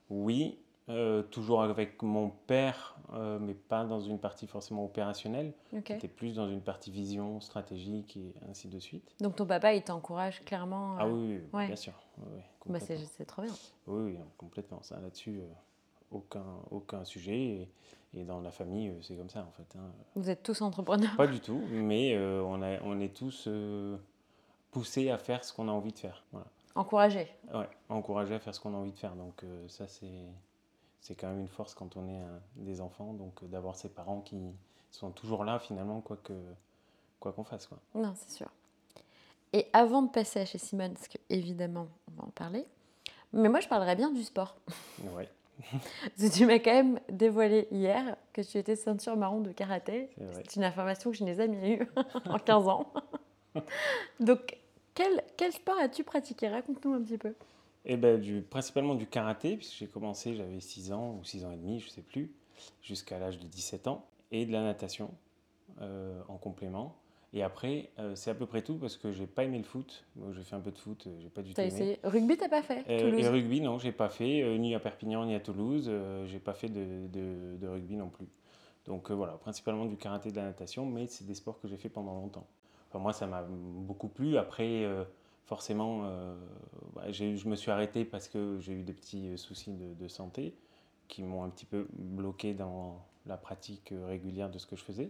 oui, 0.10 0.58
euh, 0.90 1.22
toujours 1.24 1.64
avec 1.64 2.02
mon 2.02 2.30
père, 2.30 2.98
euh, 3.14 3.40
mais 3.40 3.54
pas 3.54 3.86
dans 3.86 4.02
une 4.02 4.20
partie 4.20 4.48
forcément 4.48 4.84
opérationnelle. 4.84 5.54
C'était 5.88 6.08
plus 6.08 6.36
dans 6.36 6.50
une 6.50 6.62
partie 6.62 6.92
vision, 6.92 7.40
stratégique 7.42 8.18
et 8.18 8.34
ainsi 8.50 8.68
de 8.68 8.80
suite. 8.80 9.16
Donc 9.22 9.36
ton 9.36 9.46
papa, 9.46 9.74
il 9.74 9.84
t'encourage 9.84 10.44
clairement. 10.44 10.96
Ah 11.00 11.06
euh, 11.06 11.12
oui, 11.12 11.22
oui, 11.22 11.36
oui, 11.36 11.60
ouais. 11.60 11.68
bien 11.68 11.76
sûr. 11.76 11.94
Oui, 12.18 12.42
Bah, 12.68 12.80
c'est 12.80 13.26
trop 13.26 13.44
bien. 13.44 13.54
oui, 13.88 14.12
oui, 14.14 14.18
complètement. 14.38 14.82
Ça, 14.84 15.00
là-dessus, 15.00 15.42
aucun, 16.12 16.46
aucun 16.72 17.06
sujet. 17.06 17.40
Et, 17.40 17.70
et 18.16 18.24
dans 18.24 18.40
la 18.42 18.52
famille, 18.52 18.90
euh, 18.90 19.02
c'est 19.02 19.16
comme 19.16 19.30
ça, 19.30 19.42
en 19.48 19.52
fait. 19.52 19.78
hein. 19.78 19.92
Vous 20.16 20.30
êtes 20.30 20.44
tous 20.44 20.62
entrepreneurs. 20.62 21.16
Pas 21.18 21.28
du 21.28 21.40
tout, 21.40 21.62
mais 21.72 22.16
euh, 22.16 22.42
on, 22.44 22.62
a, 22.62 22.80
on 22.82 23.00
est 23.00 23.14
tous 23.16 23.46
euh, 23.48 23.98
poussés 24.72 25.10
à 25.10 25.18
faire 25.18 25.44
ce 25.44 25.54
qu'on 25.54 25.68
a 25.68 25.72
envie 25.72 25.92
de 25.94 26.00
faire. 26.00 26.24
Voilà. 26.32 26.48
Encouragés. 26.76 27.28
Ouais, 27.54 27.70
encourager 27.90 28.36
à 28.36 28.40
faire 28.40 28.54
ce 28.56 28.60
qu'on 28.60 28.74
a 28.74 28.78
envie 28.78 28.92
de 28.92 28.98
faire. 29.00 29.16
Donc 29.16 29.44
euh, 29.44 29.68
ça, 29.68 29.88
c'est, 29.88 30.26
c'est 31.02 31.16
quand 31.16 31.28
même 31.28 31.40
une 31.42 31.48
force 31.48 31.74
quand 31.74 31.96
on 31.98 32.08
est 32.08 32.22
des 32.56 32.82
enfants, 32.82 33.14
donc 33.14 33.44
d'avoir 33.50 33.76
ses 33.76 33.90
parents 33.90 34.22
qui 34.22 34.40
sont 34.92 35.12
toujours 35.12 35.44
là 35.44 35.60
finalement, 35.60 36.02
quoi, 36.02 36.18
que, 36.24 36.34
quoi 37.20 37.32
qu'on 37.34 37.44
fasse. 37.44 37.68
Quoi. 37.68 37.78
Non, 37.96 38.14
c'est 38.16 38.32
sûr. 38.32 38.48
Et 39.54 39.68
avant 39.74 40.02
de 40.02 40.10
passer 40.10 40.40
à 40.40 40.46
chez 40.46 40.58
Simone, 40.58 40.94
parce 40.94 41.08
que 41.08 41.18
évidemment, 41.30 41.88
on 42.12 42.22
va 42.22 42.28
en 42.28 42.32
parler, 42.32 42.66
Mais 43.34 43.50
moi, 43.50 43.60
je 43.60 43.68
parlerais 43.68 43.96
bien 43.96 44.12
du 44.12 44.24
sport. 44.24 44.56
Ouais. 45.16 45.30
tu 46.34 46.46
m'as 46.46 46.60
quand 46.60 46.74
même 46.74 47.00
dévoilé 47.10 47.68
hier 47.72 48.16
que 48.34 48.42
tu 48.42 48.58
étais 48.58 48.76
ceinture 48.76 49.16
marron 49.16 49.42
de 49.42 49.52
karaté. 49.52 50.10
C'est 50.34 50.56
une 50.56 50.64
information 50.64 51.12
que 51.12 51.18
je 51.18 51.24
n'ai 51.24 51.36
jamais 51.36 51.78
eue 51.78 51.88
en 52.26 52.38
15 52.38 52.68
ans. 52.68 52.94
Donc, 54.20 54.58
quel, 54.94 55.24
quel 55.38 55.52
sport 55.52 55.78
as-tu 55.80 56.04
pratiqué? 56.04 56.48
Raconte-nous 56.48 56.94
un 56.94 57.02
petit 57.02 57.18
peu. 57.18 57.34
Et 57.86 57.98
ben, 57.98 58.20
du, 58.20 58.42
principalement 58.42 58.96
du 58.96 59.08
karaté, 59.08 59.58
puisque 59.58 59.78
j'ai 59.78 59.88
commencé, 59.88 60.36
j'avais 60.36 60.60
6 60.60 60.92
ans 60.92 61.18
ou 61.20 61.24
6 61.24 61.46
ans 61.46 61.52
et 61.52 61.58
demi, 61.58 61.80
je 61.80 61.90
sais 61.90 62.02
plus, 62.02 62.32
jusqu'à 62.82 63.20
l'âge 63.20 63.40
de 63.40 63.48
17 63.48 63.88
ans, 63.88 64.06
et 64.32 64.46
de 64.46 64.52
la 64.52 64.64
natation 64.64 65.12
euh, 65.82 66.22
en 66.28 66.38
complément. 66.38 66.96
Et 67.36 67.42
après, 67.42 67.90
euh, 67.98 68.14
c'est 68.16 68.30
à 68.30 68.36
peu 68.36 68.46
près 68.46 68.62
tout 68.62 68.76
parce 68.76 68.96
que 68.96 69.12
j'ai 69.12 69.26
pas 69.26 69.44
aimé 69.44 69.58
le 69.58 69.64
foot. 69.64 70.06
J'ai 70.34 70.44
fait 70.44 70.56
un 70.56 70.60
peu 70.60 70.70
de 70.72 70.78
foot, 70.78 71.08
euh, 71.08 71.20
j'ai 71.20 71.30
pas 71.30 71.42
du 71.42 71.54
tout 71.54 71.62
aimé. 71.62 71.68
essayé 71.74 72.00
Rugby, 72.04 72.38
t'as 72.38 72.48
pas 72.48 72.62
fait 72.62 72.86
Euh, 72.90 73.18
et 73.18 73.28
rugby, 73.28 73.60
non, 73.60 73.80
j'ai 73.80 73.92
pas 73.92 74.10
fait, 74.10 74.44
euh, 74.44 74.58
ni 74.58 74.76
à 74.76 74.80
Perpignan, 74.80 75.26
ni 75.26 75.34
à 75.34 75.40
Toulouse. 75.40 75.92
j'ai 76.26 76.40
pas 76.40 76.54
fait 76.54 76.70
de, 76.70 77.08
de- 77.08 77.58
de 77.58 77.68
rugby 77.68 77.96
non 77.96 78.10
plus. 78.10 78.28
Donc 78.86 79.10
voilà, 79.10 79.34
principalement 79.34 79.86
du 79.86 79.96
karaté 79.98 80.30
et 80.30 80.32
de 80.32 80.38
la 80.38 80.44
natation, 80.44 80.86
mais 80.86 81.08
c'est 81.08 81.26
des 81.26 81.34
sports 81.34 81.60
que 81.60 81.68
j'ai 81.68 81.78
fait 81.78 81.90
pendant 81.90 82.14
longtemps. 82.14 82.46
Enfin, 82.90 83.00
moi, 83.00 83.14
ça 83.14 83.26
m'a 83.26 83.42
beaucoup 83.50 84.10
plu. 84.10 84.38
Après, 84.38 84.86
forcément, 85.46 86.04
bah, 86.94 87.12
je 87.12 87.48
me 87.48 87.56
suis 87.56 87.72
arrêté 87.72 88.06
parce 88.06 88.28
que 88.28 88.60
j'ai 88.60 88.74
eu 88.74 88.84
des 88.84 88.94
petits 88.94 89.38
soucis 89.38 89.72
de, 89.72 89.94
de 89.96 90.08
santé 90.08 90.54
qui 91.08 91.24
m'ont 91.24 91.44
un 91.44 91.50
petit 91.50 91.66
peu 91.66 91.88
bloqué 91.94 92.54
dans 92.54 93.04
la 93.26 93.38
pratique 93.38 93.92
régulière 94.08 94.50
de 94.52 94.60
ce 94.60 94.68
que 94.68 94.76
je 94.76 94.84
faisais. 94.84 95.10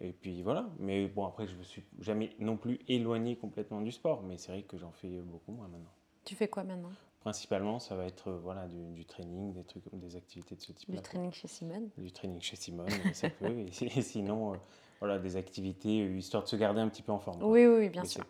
Et 0.00 0.12
puis 0.12 0.42
voilà, 0.42 0.68
mais 0.78 1.06
bon, 1.08 1.26
après, 1.26 1.46
je 1.46 1.54
me 1.56 1.62
suis 1.62 1.84
jamais 1.98 2.34
non 2.38 2.56
plus 2.56 2.78
éloigné 2.88 3.36
complètement 3.36 3.80
du 3.82 3.92
sport, 3.92 4.22
mais 4.22 4.38
c'est 4.38 4.52
vrai 4.52 4.62
que 4.62 4.78
j'en 4.78 4.92
fais 4.92 5.20
beaucoup 5.20 5.52
moins 5.52 5.68
maintenant. 5.68 5.92
Tu 6.24 6.34
fais 6.34 6.48
quoi 6.48 6.64
maintenant? 6.64 6.90
Principalement, 7.20 7.78
ça 7.78 7.96
va 7.96 8.06
être 8.06 8.28
euh, 8.28 8.38
voilà, 8.38 8.66
du, 8.66 8.82
du 8.94 9.04
training, 9.04 9.52
des 9.52 9.62
trucs, 9.64 9.84
des 9.92 10.16
activités 10.16 10.54
de 10.56 10.60
ce 10.62 10.68
Du 10.72 10.78
type-là. 10.78 11.02
training 11.02 11.30
chez 11.32 11.48
Simone 11.48 11.90
Du 11.98 12.10
training 12.12 12.40
chez 12.40 12.56
Simone, 12.56 12.88
ça 13.12 13.28
peut. 13.28 13.58
Et, 13.58 13.70
si- 13.72 13.86
et 13.86 14.00
sinon, 14.02 14.54
euh, 14.54 14.56
voilà, 15.00 15.18
des 15.18 15.36
activités 15.36 16.00
euh, 16.00 16.16
histoire 16.16 16.44
de 16.44 16.48
se 16.48 16.56
garder 16.56 16.80
un 16.80 16.88
petit 16.88 17.02
peu 17.02 17.12
en 17.12 17.18
forme. 17.18 17.42
Oui, 17.42 17.66
oui, 17.66 17.76
oui, 17.80 17.88
bien 17.90 18.04
sûr. 18.06 18.24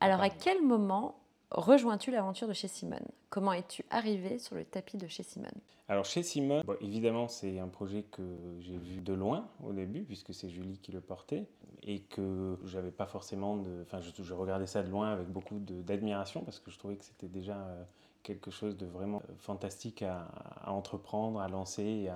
Alors, 0.00 0.20
à 0.20 0.28
quel 0.30 0.62
moment 0.62 1.18
rejoins-tu 1.50 2.10
l'aventure 2.10 2.48
de 2.48 2.52
chez 2.52 2.68
Simone? 2.68 3.06
Comment 3.30 3.52
es-tu 3.52 3.84
arrivé 3.90 4.38
sur 4.38 4.54
le 4.54 4.64
tapis 4.64 4.96
de 4.96 5.06
chez 5.06 5.22
Simone? 5.22 5.50
Alors 5.88 6.04
chez 6.04 6.22
Simone, 6.22 6.62
évidemment, 6.82 7.28
c'est 7.28 7.58
un 7.58 7.68
projet 7.68 8.02
que 8.02 8.22
j'ai 8.60 8.76
vu 8.76 9.00
de 9.00 9.14
loin 9.14 9.48
au 9.64 9.72
début, 9.72 10.02
puisque 10.02 10.34
c'est 10.34 10.50
Julie 10.50 10.78
qui 10.78 10.92
le 10.92 11.00
portait, 11.00 11.46
et 11.82 12.00
que 12.00 12.58
j'avais 12.66 12.90
pas 12.90 13.06
forcément 13.06 13.56
de. 13.56 13.82
Enfin, 13.82 14.00
je, 14.00 14.34
regardais 14.34 14.66
ça 14.66 14.82
de 14.82 14.90
loin 14.90 15.10
avec 15.10 15.28
beaucoup 15.28 15.58
d'admiration, 15.58 16.42
parce 16.42 16.60
que 16.60 16.70
je 16.70 16.78
trouvais 16.78 16.96
que 16.96 17.04
c'était 17.04 17.28
déjà 17.28 17.56
euh, 17.56 17.82
quelque 18.22 18.50
chose 18.50 18.76
de 18.76 18.84
vraiment 18.84 19.22
euh, 19.30 19.32
fantastique 19.38 20.02
à, 20.02 20.28
entreprendre, 20.66 21.40
à 21.40 21.48
lancer 21.48 21.82
et 21.82 22.08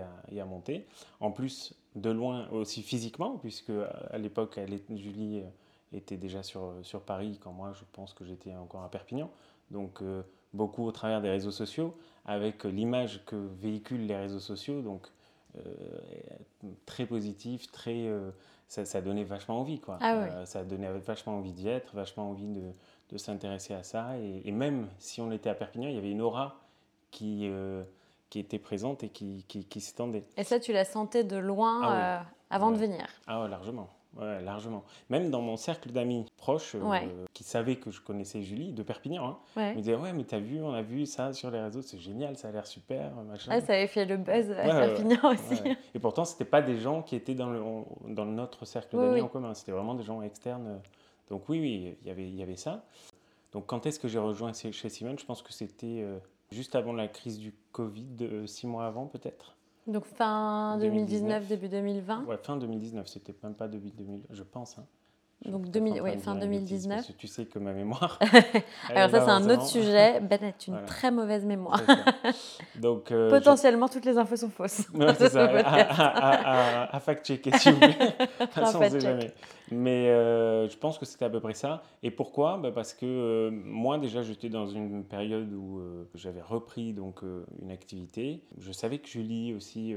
à, 0.00 0.08
et 0.30 0.40
à- 0.40 0.44
monter. 0.46 0.86
En 1.20 1.30
plus, 1.30 1.74
de 1.96 2.10
loin 2.10 2.48
aussi 2.48 2.82
physiquement, 2.82 3.36
puisque 3.36 3.70
euh, 3.70 3.86
à 4.10 4.16
l'époque, 4.16 4.58
Julie 4.94 5.42
était 5.92 6.16
déjà 6.16 6.42
sur, 6.42 6.74
sur 6.82 7.02
Paris, 7.02 7.38
quand 7.42 7.52
moi, 7.52 7.72
je 7.72 7.84
pense 7.92 8.14
que 8.14 8.24
j'étais 8.24 8.54
encore 8.54 8.82
à 8.82 8.90
Perpignan. 8.90 9.30
Donc, 9.70 10.02
euh, 10.02 10.22
beaucoup 10.52 10.84
au 10.84 10.92
travers 10.92 11.20
des 11.20 11.30
réseaux 11.30 11.50
sociaux 11.50 11.96
avec 12.24 12.64
l'image 12.64 13.24
que 13.24 13.36
véhiculent 13.36 14.06
les 14.06 14.16
réseaux 14.16 14.40
sociaux, 14.40 14.82
donc 14.82 15.08
euh, 15.56 15.60
très 16.84 17.06
positif, 17.06 17.70
très, 17.72 18.06
euh, 18.06 18.30
ça, 18.66 18.84
ça 18.84 19.00
donnait 19.00 19.24
vachement 19.24 19.60
envie. 19.60 19.80
Quoi. 19.80 19.98
Ah 20.00 20.18
ouais. 20.18 20.30
Euh, 20.30 20.44
ça 20.44 20.64
donnait 20.64 20.92
vachement 20.98 21.36
envie 21.38 21.52
d'y 21.52 21.68
être, 21.68 21.94
vachement 21.94 22.30
envie 22.30 22.48
de, 22.48 22.72
de 23.10 23.18
s'intéresser 23.18 23.74
à 23.74 23.82
ça. 23.82 24.18
Et, 24.18 24.42
et 24.44 24.52
même 24.52 24.88
si 24.98 25.20
on 25.20 25.30
était 25.32 25.48
à 25.50 25.54
Perpignan, 25.54 25.88
il 25.88 25.94
y 25.94 25.98
avait 25.98 26.10
une 26.10 26.20
aura 26.20 26.60
qui, 27.10 27.48
euh, 27.48 27.82
qui 28.28 28.38
était 28.38 28.58
présente 28.58 29.02
et 29.04 29.08
qui, 29.08 29.44
qui, 29.48 29.64
qui 29.64 29.80
s'étendait. 29.80 30.24
Et 30.36 30.44
ça, 30.44 30.60
tu 30.60 30.72
la 30.72 30.84
sentais 30.84 31.24
de 31.24 31.36
loin 31.36 31.80
Ah 31.82 32.20
euh, 32.20 32.24
avant 32.50 32.70
de 32.70 32.76
venir 32.76 33.06
Ah 33.26 33.42
ouais, 33.42 33.48
largement. 33.48 33.88
Ouais, 34.16 34.40
largement. 34.42 34.84
Même 35.10 35.30
dans 35.30 35.42
mon 35.42 35.56
cercle 35.56 35.90
d'amis 35.92 36.24
proches 36.38 36.74
euh, 36.74 36.80
Ouais. 36.80 37.08
qui 37.34 37.44
savaient 37.44 37.76
que 37.76 37.90
je 37.90 38.00
connaissais 38.00 38.42
Julie 38.42 38.72
de 38.72 38.82
Perpignan, 38.82 39.24
hein, 39.28 39.38
Ouais. 39.56 39.70
ils 39.72 39.76
me 39.76 39.80
disaient 39.82 39.94
Ouais, 39.94 40.12
mais 40.12 40.24
t'as 40.24 40.38
vu, 40.40 40.60
on 40.62 40.72
a 40.72 40.82
vu 40.82 41.06
ça 41.06 41.32
sur 41.32 41.50
les 41.50 41.60
réseaux, 41.60 41.82
c'est 41.82 41.98
génial, 41.98 42.36
ça 42.36 42.48
a 42.48 42.50
l'air 42.50 42.66
super, 42.66 43.14
machin. 43.28 43.50
Ah, 43.54 43.60
ça 43.60 43.74
avait 43.74 43.86
fait 43.86 44.06
le 44.06 44.16
buzz 44.16 44.50
à 44.50 44.64
Perpignan 44.64 45.20
aussi. 45.32 45.62
Et 45.94 45.98
pourtant, 45.98 46.24
c'était 46.24 46.44
pas 46.46 46.62
des 46.62 46.78
gens 46.78 47.02
qui 47.02 47.14
étaient 47.16 47.34
dans, 47.34 47.50
le, 47.50 47.62
dans 48.12 48.24
notre 48.24 48.64
cercle 48.64 48.96
Oui, 48.96 49.02
d'amis 49.02 49.14
oui. 49.16 49.20
en 49.20 49.28
commun, 49.28 49.54
c'était 49.54 49.72
vraiment 49.72 49.94
des 49.94 50.04
gens 50.04 50.22
externes. 50.22 50.80
Donc 51.28 51.48
oui, 51.48 51.60
oui, 51.60 51.96
il 52.00 52.08
y 52.08 52.10
avait, 52.10 52.26
il 52.28 52.34
y 52.34 52.42
avait 52.42 52.56
ça. 52.56 52.84
Donc 53.52 53.66
quand 53.66 53.86
est-ce 53.86 54.00
que 54.00 54.08
j'ai 54.08 54.18
rejoint 54.18 54.52
chez 54.52 54.88
Simone 54.88 55.18
Je 55.18 55.24
pense 55.26 55.42
que 55.42 55.52
c'était 55.52 56.00
euh, 56.02 56.18
juste 56.50 56.74
avant 56.74 56.92
la 56.92 57.08
crise 57.08 57.38
du 57.38 57.54
Covid, 57.72 58.06
euh, 58.22 58.46
six 58.46 58.66
mois 58.66 58.86
avant 58.86 59.06
peut-être? 59.06 59.54
Donc 59.88 60.04
fin 60.04 60.76
2019, 60.78 61.48
2019, 61.48 61.48
début 61.48 61.68
2020. 61.68 62.24
Ouais, 62.26 62.36
fin 62.36 62.56
2019, 62.56 63.06
c'était 63.08 63.34
même 63.42 63.54
pas 63.54 63.68
début 63.68 63.90
2000, 63.90 64.26
je 64.30 64.42
pense. 64.42 64.78
hein. 64.78 64.84
Donc 65.44 65.62
peut-être 65.62 65.72
2000 65.74 65.92
en 65.92 65.96
train 65.96 66.04
ouais, 66.04 66.18
fin 66.18 66.34
dire 66.34 66.44
une 66.44 66.50
bêtise, 66.50 66.68
2019. 66.88 66.96
parce 66.96 67.06
que 67.08 67.12
tu 67.12 67.26
sais 67.28 67.44
que 67.46 67.58
ma 67.60 67.72
mémoire. 67.72 68.18
Alors 68.94 69.10
ça, 69.10 69.24
c'est 69.24 69.30
un 69.30 69.48
autre 69.50 69.64
sujet. 69.66 70.20
Ben 70.28 70.38
a 70.42 70.46
une 70.66 70.74
Voilà. 70.74 70.86
très 70.86 71.10
mauvaise 71.10 71.44
mémoire. 71.44 71.80
Donc, 72.76 73.12
euh, 73.12 73.30
je- 73.30 73.36
Potentiellement, 73.36 73.88
toutes 73.88 74.04
les 74.04 74.18
infos 74.18 74.36
sont 74.36 74.50
fausses. 74.50 74.82
C'est 75.18 75.28
ça, 75.28 75.44
à, 75.44 75.60
à- 75.60 76.82
à- 76.82 76.96
à 76.96 77.00
fact-checker 77.00 77.56
s'il 77.58 77.72
vous 77.74 77.80
façon, 78.50 78.78
on 78.78 78.80
sait 78.82 78.90
fact-check. 78.90 79.00
jamais. 79.00 79.32
Mais 79.70 80.08
euh, 80.08 80.68
je 80.68 80.76
pense 80.76 80.98
que 80.98 81.04
c'était 81.06 81.26
à 81.26 81.30
peu 81.30 81.40
près 81.40 81.54
ça. 81.54 81.82
Et 82.02 82.10
pourquoi? 82.10 82.56
Bah, 82.58 82.72
Parce 82.74 82.92
que 82.94 83.06
euh, 83.06 83.50
moi, 83.52 83.98
déjà, 83.98 84.22
j'étais 84.22 84.48
dans 84.48 84.66
une 84.66 85.04
période 85.04 85.52
où 85.52 85.80
j'avais 86.14 86.42
repris 86.42 86.92
donc, 86.92 87.20
une 87.62 87.70
activité. 87.70 88.42
Je 88.58 88.72
savais 88.72 88.98
que 88.98 89.08
Julie 89.08 89.54
aussi, 89.54 89.94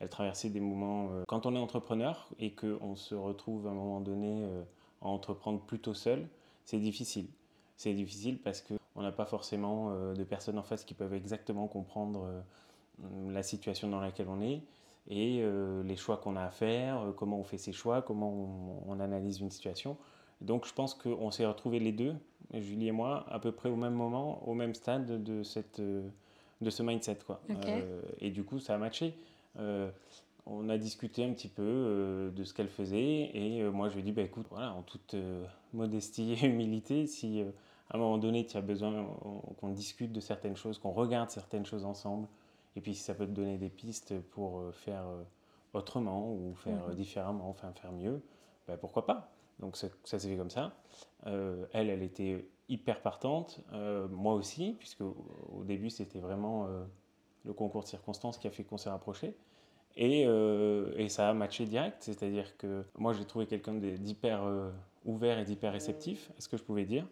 elle 0.00 0.08
traversait 0.08 0.50
des 0.50 0.60
moments. 0.60 1.08
quand 1.26 1.46
on 1.46 1.54
est 1.54 1.58
entrepreneur 1.58 2.28
et 2.38 2.52
qu'on 2.52 2.94
se 2.96 3.14
retrouve 3.14 3.66
à 3.66 3.70
un 3.70 3.74
moment 3.74 4.00
donné 4.00 4.44
à 5.04 5.08
entreprendre 5.08 5.60
plutôt 5.60 5.94
seul, 5.94 6.26
c'est 6.64 6.78
difficile. 6.80 7.26
C'est 7.76 7.92
difficile 7.92 8.38
parce 8.38 8.60
qu'on 8.60 9.02
n'a 9.02 9.12
pas 9.12 9.26
forcément 9.26 9.90
euh, 9.90 10.14
de 10.14 10.24
personnes 10.24 10.58
en 10.58 10.62
face 10.62 10.84
qui 10.84 10.94
peuvent 10.94 11.14
exactement 11.14 11.68
comprendre 11.68 12.26
euh, 12.26 13.32
la 13.32 13.42
situation 13.42 13.88
dans 13.88 14.00
laquelle 14.00 14.28
on 14.28 14.40
est 14.40 14.62
et 15.08 15.40
euh, 15.42 15.82
les 15.82 15.96
choix 15.96 16.16
qu'on 16.16 16.36
a 16.36 16.44
à 16.44 16.50
faire, 16.50 17.00
euh, 17.00 17.12
comment 17.12 17.38
on 17.38 17.44
fait 17.44 17.58
ses 17.58 17.72
choix, 17.72 18.00
comment 18.02 18.30
on, 18.30 18.92
on 18.92 19.00
analyse 19.00 19.40
une 19.40 19.50
situation. 19.50 19.96
Donc 20.40 20.66
je 20.66 20.72
pense 20.72 20.94
qu'on 20.94 21.30
s'est 21.30 21.46
retrouvés 21.46 21.78
les 21.80 21.92
deux, 21.92 22.14
Julie 22.52 22.88
et 22.88 22.92
moi, 22.92 23.26
à 23.28 23.38
peu 23.38 23.52
près 23.52 23.68
au 23.68 23.76
même 23.76 23.94
moment, 23.94 24.46
au 24.48 24.54
même 24.54 24.74
stade 24.74 25.22
de, 25.22 25.42
cette, 25.42 25.80
de 25.80 26.70
ce 26.70 26.82
mindset. 26.82 27.18
Quoi. 27.26 27.40
Euh, 27.50 28.02
et 28.20 28.30
du 28.30 28.44
coup, 28.44 28.60
ça 28.60 28.74
a 28.74 28.78
matché. 28.78 29.14
On 30.46 30.68
a 30.68 30.76
discuté 30.76 31.24
un 31.24 31.32
petit 31.32 31.48
peu 31.48 31.62
euh, 31.62 32.30
de 32.30 32.44
ce 32.44 32.52
qu'elle 32.52 32.68
faisait 32.68 33.30
et 33.34 33.62
euh, 33.62 33.70
moi 33.70 33.88
je 33.88 33.94
lui 33.94 34.00
ai 34.00 34.04
dit, 34.04 34.12
bah, 34.12 34.22
écoute, 34.22 34.46
voilà, 34.50 34.74
en 34.74 34.82
toute 34.82 35.14
euh, 35.14 35.44
modestie 35.72 36.32
et 36.34 36.46
humilité, 36.46 37.06
si 37.06 37.40
à 37.90 37.96
un 37.96 37.98
moment 37.98 38.18
donné 38.18 38.44
tu 38.46 38.56
as 38.56 38.60
besoin 38.60 38.92
on- 39.24 39.38
qu'on 39.54 39.70
discute 39.70 40.12
de 40.12 40.20
certaines 40.20 40.56
choses, 40.56 40.78
qu'on 40.78 40.92
regarde 40.92 41.30
certaines 41.30 41.64
choses 41.64 41.84
ensemble, 41.86 42.28
et 42.76 42.80
puis 42.82 42.94
si 42.94 43.02
ça 43.02 43.14
peut 43.14 43.26
te 43.26 43.30
donner 43.32 43.56
des 43.56 43.70
pistes 43.70 44.18
pour 44.32 44.62
faire 44.74 45.04
autrement 45.72 46.32
ou 46.32 46.54
faire 46.54 46.88
Mhm. 46.88 46.94
différemment, 46.94 47.48
enfin 47.48 47.72
faire 47.72 47.92
mieux, 47.92 48.20
bah, 48.68 48.76
pourquoi 48.76 49.06
pas 49.06 49.30
Donc 49.60 49.76
ça, 49.76 49.88
ça 50.04 50.18
s'est 50.18 50.28
fait 50.28 50.36
comme 50.36 50.50
ça. 50.50 50.76
Elle, 51.26 51.88
elle 51.90 52.02
était 52.02 52.46
hyper 52.68 53.00
partante, 53.00 53.60
moi 54.10 54.34
aussi, 54.34 54.74
puisque 54.78 55.00
au, 55.02 55.16
au 55.56 55.64
début 55.64 55.88
c'était 55.90 56.18
vraiment 56.20 56.66
le 57.44 57.52
concours 57.52 57.82
de 57.82 57.88
circonstances 57.88 58.38
qui 58.38 58.46
a 58.46 58.50
fait 58.50 58.64
qu'on 58.64 58.78
s'est 58.78 58.90
rapprochés. 58.90 59.34
Et, 59.96 60.24
euh, 60.26 60.92
et 60.96 61.08
ça 61.08 61.28
a 61.28 61.34
matché 61.34 61.66
direct, 61.66 61.98
c'est-à-dire 62.00 62.56
que 62.56 62.84
moi 62.98 63.12
j'ai 63.12 63.24
trouvé 63.24 63.46
quelqu'un 63.46 63.74
d'hyper 63.74 64.42
euh, 64.42 64.70
ouvert 65.04 65.38
et 65.38 65.44
d'hyper 65.44 65.72
réceptif 65.72 66.30
à 66.36 66.40
ce 66.40 66.48
que 66.48 66.56
je 66.56 66.64
pouvais 66.64 66.84
dire, 66.84 67.06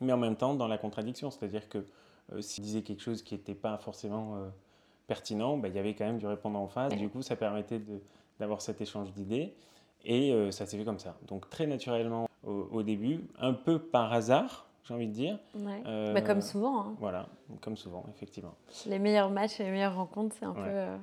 mais 0.00 0.12
en 0.12 0.16
même 0.16 0.36
temps 0.36 0.54
dans 0.54 0.68
la 0.68 0.78
contradiction, 0.78 1.30
c'est-à-dire 1.32 1.68
que 1.68 1.84
euh, 2.32 2.40
s'il 2.42 2.62
disait 2.62 2.82
quelque 2.82 3.02
chose 3.02 3.22
qui 3.22 3.34
n'était 3.34 3.56
pas 3.56 3.76
forcément 3.78 4.36
pertinent, 5.08 5.56
bah, 5.58 5.66
il 5.68 5.74
y 5.74 5.78
avait 5.80 5.94
quand 5.94 6.04
même 6.04 6.18
du 6.18 6.26
répondant 6.28 6.62
en 6.62 6.68
face, 6.68 6.94
du 6.96 7.08
coup 7.08 7.22
ça 7.22 7.34
permettait 7.34 7.80
d'avoir 8.38 8.60
cet 8.62 8.80
échange 8.80 9.10
d'idées, 9.12 9.52
et 10.04 10.32
ça 10.52 10.66
s'est 10.66 10.78
fait 10.78 10.84
comme 10.84 11.00
ça. 11.00 11.16
Donc 11.26 11.50
très 11.50 11.66
naturellement 11.66 12.28
au, 12.46 12.68
au 12.70 12.82
début, 12.84 13.20
un 13.40 13.52
peu 13.52 13.80
par 13.80 14.12
hasard, 14.12 14.66
j'ai 14.84 14.94
envie 14.94 15.08
de 15.08 15.12
dire. 15.12 15.38
Ouais. 15.56 15.82
Euh, 15.86 16.14
Bah, 16.14 16.22
comme 16.22 16.40
souvent, 16.40 16.80
hein. 16.82 16.94
Voilà, 17.00 17.28
comme 17.60 17.76
souvent, 17.76 18.04
effectivement. 18.14 18.54
les 18.86 18.98
meilleurs 19.00 19.30
matchs 19.30 19.58
et 19.60 19.64
les 19.64 19.70
meilleures 19.72 19.96
rencontres, 19.96 20.36
c'est 20.38 20.46
un 20.46 20.52
Ouais. 20.54 20.62
peu 20.62 20.68
euh, 20.70 20.96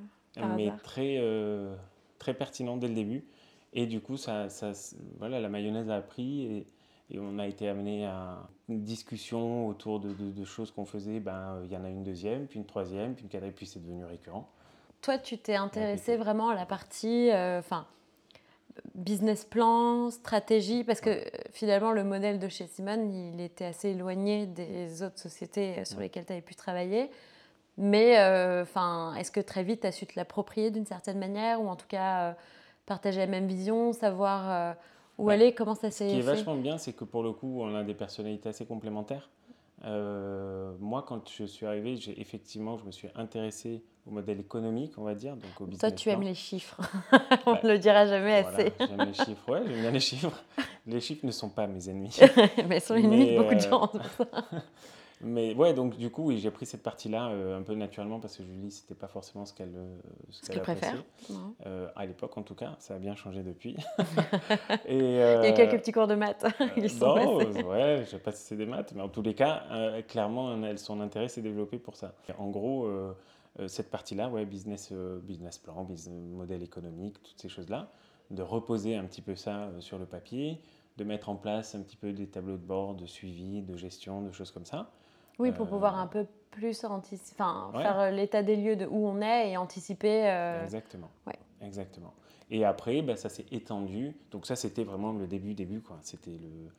mais 0.45 0.67
hasard. 0.67 0.81
très, 0.83 1.17
euh, 1.19 1.75
très 2.19 2.33
pertinent 2.33 2.77
dès 2.77 2.87
le 2.87 2.93
début. 2.93 3.25
Et 3.73 3.85
du 3.85 3.99
coup, 4.01 4.17
ça, 4.17 4.49
ça, 4.49 4.71
voilà, 5.19 5.39
la 5.39 5.49
mayonnaise 5.49 5.89
a 5.89 6.01
pris 6.01 6.43
et, 6.45 6.65
et 7.11 7.19
on 7.19 7.37
a 7.39 7.47
été 7.47 7.67
amené 7.69 8.05
à 8.05 8.37
une 8.69 8.83
discussion 8.83 9.67
autour 9.67 9.99
de, 9.99 10.09
de- 10.13 10.31
de 10.31 10.45
choses 10.45 10.71
qu'on 10.71 10.85
faisait. 10.85 11.19
Ben, 11.19 11.61
il 11.65 11.71
y 11.71 11.77
en 11.77 11.83
a 11.83 11.89
une 11.89 12.03
deuxième, 12.03 12.47
puis 12.47 12.59
une 12.59 12.65
troisième, 12.65 13.13
puis 13.13 13.23
une 13.23 13.29
quatrième, 13.29 13.53
puis 13.53 13.65
c'est 13.65 13.81
devenu 13.81 14.05
récurrent. 14.05 14.49
Toi, 15.01 15.17
tu 15.19 15.37
t'es 15.37 15.55
intéressé 15.55 16.17
vraiment 16.17 16.49
à 16.49 16.55
la 16.55 16.65
partie, 16.65 17.29
euh, 17.31 17.61
business 18.95 19.45
plan, 19.45 20.09
stratégie, 20.11 20.83
parce 20.83 21.01
que 21.01 21.23
finalement 21.51 21.91
le 21.91 22.03
modèle 22.03 22.39
de 22.39 22.47
chez 22.47 22.67
Simon, 22.67 23.09
il 23.11 23.39
était 23.41 23.65
assez 23.65 23.89
éloigné 23.89 24.45
des 24.47 25.03
autres 25.03 25.19
sociétés 25.19 25.83
sur 25.85 25.99
lesquelles 25.99 26.25
tu 26.25 26.33
avais 26.33 26.41
pu 26.41 26.55
travailler. 26.55 27.09
Mais 27.77 28.17
enfin, 28.61 29.13
est-ce 29.15 29.31
que 29.31 29.39
très 29.39 29.63
vite 29.63 29.81
tu 29.81 29.87
as 29.87 29.91
su 29.91 30.05
te 30.05 30.13
l'approprier 30.15 30.71
d'une 30.71 30.85
certaine 30.85 31.19
manière, 31.19 31.61
ou 31.61 31.67
en 31.67 31.75
tout 31.75 31.87
cas 31.87 32.35
partager 32.85 33.19
la 33.19 33.27
même 33.27 33.47
vision, 33.47 33.93
savoir 33.93 34.75
où 35.17 35.29
aller, 35.29 35.53
comment 35.53 35.75
ça 35.75 35.91
s'est 35.91 36.05
fait 36.05 36.09
Ce 36.09 36.13
qui 36.15 36.19
est 36.19 36.33
vachement 36.33 36.55
bien, 36.55 36.77
c'est 36.77 36.93
que 36.93 37.03
pour 37.03 37.23
le 37.23 37.31
coup, 37.31 37.61
on 37.61 37.75
a 37.75 37.83
des 37.83 37.93
personnalités 37.93 38.49
assez 38.49 38.65
complémentaires. 38.65 39.29
Euh, 39.85 40.71
moi, 40.79 41.05
quand 41.07 41.29
je 41.29 41.43
suis 41.45 41.65
arrivé, 41.65 41.97
j'ai 41.97 42.19
effectivement, 42.19 42.77
je 42.77 42.85
me 42.85 42.91
suis 42.91 43.09
intéressé 43.15 43.83
au 44.07 44.11
modèle 44.11 44.39
économique, 44.39 44.93
on 44.97 45.03
va 45.03 45.13
dire, 45.13 45.35
donc 45.35 45.61
au 45.61 45.65
business. 45.65 45.79
Toi, 45.79 45.91
tu 45.91 46.09
aimes 46.09 46.21
les 46.21 46.33
chiffres. 46.33 46.79
on 47.45 47.53
ne 47.55 47.73
le 47.73 47.77
dira 47.77 48.05
jamais 48.07 48.35
assez. 48.35 48.73
J'aime 48.79 49.05
les 49.05 49.13
chiffres, 49.13 49.49
ouais, 49.49 49.61
j'aime 49.67 49.81
bien 49.81 49.91
les 49.91 49.99
chiffres. 49.99 50.43
Les 50.87 50.99
chiffres 50.99 51.25
ne 51.25 51.31
sont 51.31 51.49
pas 51.49 51.67
mes 51.67 51.89
ennemis. 51.89 52.17
Mais 52.67 52.77
ils 52.77 52.81
sont 52.81 52.95
ennemis 52.95 53.33
de 53.33 53.37
beaucoup 53.37 53.55
de 53.55 53.65
euh, 53.65 53.69
gens. 53.69 53.91
Mais 55.21 55.55
ouais, 55.55 55.73
donc 55.73 55.97
du 55.97 56.11
coup, 56.11 56.25
oui, 56.25 56.37
j'ai 56.37 56.51
pris 56.51 56.67
cette 56.67 56.83
partie-là 56.83 57.29
euh, 57.29 57.57
un 57.57 57.63
peu 57.63 57.73
naturellement 57.73 58.19
parce 58.19 58.37
que 58.37 58.43
Julie, 58.43 58.69
c'était 58.69 58.93
pas 58.93 59.07
forcément 59.07 59.45
ce 59.45 59.53
qu'elle 59.53 59.73
euh, 59.75 59.97
ce 60.29 60.49
qu'elle 60.49 60.61
préfère. 60.61 61.03
Euh, 61.65 61.89
à 61.95 62.05
l'époque, 62.05 62.37
en 62.37 62.43
tout 62.43 62.53
cas, 62.53 62.75
ça 62.79 62.95
a 62.95 62.99
bien 62.99 63.15
changé 63.15 63.41
depuis. 63.41 63.75
Et, 64.85 64.97
Il 64.97 65.15
y 65.15 65.21
a 65.21 65.51
quelques 65.53 65.79
petits 65.79 65.91
cours 65.91 66.07
de 66.07 66.13
maths 66.13 66.45
qui 66.75 66.89
sont 66.89 67.15
non, 67.15 67.37
ouais, 67.37 68.03
je 68.05 68.11
sais 68.11 68.19
pas 68.19 68.31
si 68.31 68.43
c'est 68.43 68.55
des 68.55 68.67
maths, 68.67 68.93
mais 68.95 69.01
en 69.01 69.09
tous 69.09 69.23
les 69.23 69.33
cas, 69.33 69.63
clairement, 70.07 70.55
son 70.77 71.01
intérêt 71.01 71.29
s'est 71.29 71.41
développé 71.41 71.79
pour 71.79 71.95
ça. 71.95 72.13
En 72.37 72.49
gros, 72.49 72.87
cette 73.65 73.89
partie-là, 73.89 74.29
ouais, 74.29 74.45
business, 74.45 74.93
business 75.23 75.57
plan, 75.57 75.83
business 75.83 76.13
modèle 76.31 76.61
économique, 76.61 77.21
toutes 77.23 77.39
ces 77.41 77.49
choses-là, 77.49 77.89
de 78.29 78.43
reposer 78.43 78.95
un 78.95 79.05
petit 79.05 79.21
peu 79.21 79.35
ça 79.35 79.69
sur 79.79 79.97
le 79.97 80.05
papier, 80.05 80.61
de 80.97 81.03
mettre 81.03 81.29
en 81.29 81.35
place 81.35 81.73
un 81.73 81.81
petit 81.81 81.95
peu 81.95 82.13
des 82.13 82.27
tableaux 82.27 82.57
de 82.57 82.65
bord, 82.65 82.93
de 82.93 83.07
suivi, 83.07 83.61
de 83.61 83.75
gestion, 83.75 84.21
de 84.21 84.31
choses 84.31 84.51
comme 84.51 84.65
ça. 84.65 84.91
Oui, 85.39 85.51
pour 85.51 85.67
pouvoir 85.67 85.97
euh, 85.97 86.03
un 86.03 86.07
peu 86.07 86.25
plus 86.51 86.79
faire 86.81 87.99
euh, 87.99 88.11
l'état 88.11 88.41
des 88.43 88.55
lieux 88.55 88.75
de 88.75 88.85
où 88.85 89.07
on 89.07 89.21
est 89.21 89.51
et 89.51 89.57
anticiper. 89.57 90.29
Euh, 90.29 90.63
Exactement. 90.63 91.09
Ouais. 91.25 91.37
Exactement. 91.61 92.13
Et 92.49 92.65
après, 92.65 93.01
ben, 93.01 93.15
ça 93.15 93.29
s'est 93.29 93.45
étendu. 93.51 94.15
Donc 94.31 94.45
ça, 94.45 94.55
c'était 94.55 94.83
vraiment 94.83 95.11
le 95.11 95.27
début, 95.27 95.53
début. 95.53 95.81
quoi. 95.81 95.97
C'était 96.01 96.31
le, 96.31 96.71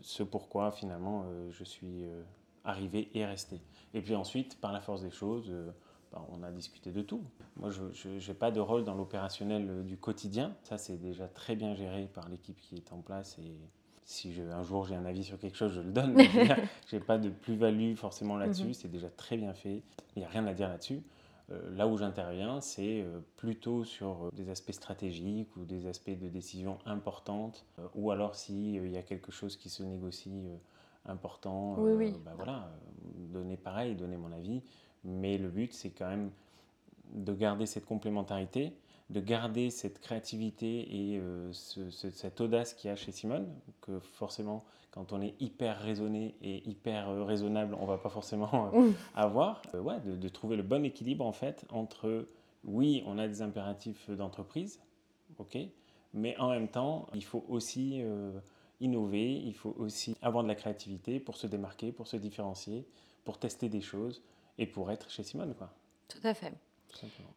ce 0.00 0.22
pourquoi, 0.22 0.70
finalement, 0.70 1.24
je 1.50 1.64
suis 1.64 2.06
arrivé 2.64 3.10
et 3.14 3.26
resté. 3.26 3.60
Et 3.92 4.00
puis 4.00 4.14
ensuite, 4.14 4.58
par 4.60 4.72
la 4.72 4.80
force 4.80 5.02
des 5.02 5.10
choses, 5.10 5.52
ben, 6.12 6.22
on 6.30 6.42
a 6.42 6.50
discuté 6.50 6.90
de 6.90 7.02
tout. 7.02 7.22
Moi, 7.56 7.70
je 7.70 8.08
n'ai 8.08 8.34
pas 8.34 8.50
de 8.50 8.60
rôle 8.60 8.84
dans 8.84 8.94
l'opérationnel 8.94 9.84
du 9.84 9.98
quotidien. 9.98 10.56
Ça, 10.62 10.78
c'est 10.78 10.96
déjà 10.96 11.28
très 11.28 11.54
bien 11.54 11.74
géré 11.74 12.08
par 12.14 12.28
l'équipe 12.30 12.58
qui 12.60 12.76
est 12.76 12.92
en 12.92 13.02
place 13.02 13.38
et 13.38 13.58
si 14.10 14.32
je, 14.32 14.42
un 14.42 14.62
jour 14.64 14.84
j'ai 14.86 14.96
un 14.96 15.04
avis 15.04 15.22
sur 15.22 15.38
quelque 15.38 15.56
chose, 15.56 15.72
je 15.72 15.80
le 15.80 15.92
donne. 15.92 16.18
Je 16.86 16.96
n'ai 16.96 17.02
pas 17.02 17.16
de 17.16 17.30
plus-value 17.30 17.94
forcément 17.94 18.36
là-dessus. 18.36 18.64
Mhm. 18.64 18.74
C'est 18.74 18.90
déjà 18.90 19.08
très 19.08 19.36
bien 19.36 19.54
fait. 19.54 19.82
Il 20.16 20.18
n'y 20.18 20.24
a 20.24 20.28
rien 20.28 20.46
à 20.46 20.52
dire 20.52 20.68
là-dessus. 20.68 21.00
Euh, 21.52 21.76
là 21.76 21.86
où 21.86 21.96
j'interviens, 21.96 22.60
c'est 22.60 23.02
euh, 23.02 23.20
plutôt 23.36 23.84
sur 23.84 24.26
euh, 24.26 24.30
des 24.32 24.50
aspects 24.50 24.72
stratégiques 24.72 25.56
ou 25.56 25.64
des 25.64 25.86
aspects 25.86 26.10
de 26.10 26.28
décision 26.28 26.78
importantes, 26.86 27.64
ou 27.94 28.10
alors 28.10 28.34
s'il 28.34 28.90
y 28.90 28.96
a 28.96 29.02
quelque 29.02 29.30
chose 29.30 29.56
qui 29.56 29.70
se 29.70 29.84
négocie 29.84 30.48
important, 31.06 31.76
oui, 31.78 32.14
bah 32.24 32.32
voilà, 32.34 32.68
donner 33.32 33.56
pareil, 33.56 33.94
donner 33.94 34.16
mon 34.16 34.32
avis. 34.32 34.60
Mais 35.04 35.38
le 35.38 35.48
but, 35.48 35.72
c'est 35.72 35.90
quand 35.90 36.08
même 36.08 36.30
de 37.14 37.32
garder 37.32 37.66
cette 37.66 37.86
complémentarité 37.86 38.72
de 39.10 39.20
garder 39.20 39.70
cette 39.70 40.00
créativité 40.00 41.12
et 41.12 41.18
euh, 41.18 41.52
cette 41.52 42.40
audace 42.40 42.74
qu'il 42.74 42.88
y 42.88 42.92
a 42.92 42.96
chez 42.96 43.10
Simone, 43.10 43.48
que 43.80 43.98
forcément, 43.98 44.64
quand 44.92 45.12
on 45.12 45.20
est 45.20 45.34
hyper 45.40 45.80
raisonné 45.80 46.36
et 46.42 46.68
hyper 46.68 47.08
euh, 47.08 47.24
raisonnable, 47.24 47.76
on 47.80 47.86
va 47.86 47.98
pas 47.98 48.08
forcément 48.08 48.70
euh, 48.72 48.92
avoir. 49.16 49.62
ouais, 49.74 49.98
de, 50.00 50.28
trouver 50.28 50.56
le 50.56 50.62
bon 50.62 50.84
équilibre 50.84 51.26
en 51.26 51.32
fait 51.32 51.64
entre, 51.70 52.28
oui, 52.64 53.02
on 53.04 53.18
a 53.18 53.26
des 53.26 53.42
impératifs 53.42 54.10
d'entreprise, 54.10 54.80
ok, 55.38 55.58
mais 56.14 56.36
en 56.38 56.50
même 56.50 56.68
temps, 56.68 57.06
il 57.14 57.24
faut 57.24 57.44
aussi 57.48 58.02
innover, 58.80 59.34
il 59.34 59.54
faut 59.54 59.74
aussi 59.78 60.16
avoir 60.22 60.44
de 60.44 60.48
la 60.48 60.54
créativité 60.54 61.18
pour 61.18 61.36
se 61.36 61.46
démarquer, 61.46 61.90
pour 61.90 62.06
se 62.06 62.16
différencier, 62.16 62.86
pour 63.24 63.38
tester 63.38 63.68
des 63.68 63.80
choses 63.80 64.22
et 64.58 64.66
pour 64.66 64.90
être 64.90 65.10
chez 65.10 65.24
Simone, 65.24 65.54
quoi. 65.54 65.72
Tout 66.08 66.20
à 66.24 66.34
fait. 66.34 66.52
Tout 66.88 66.96
simplement. 66.96 67.30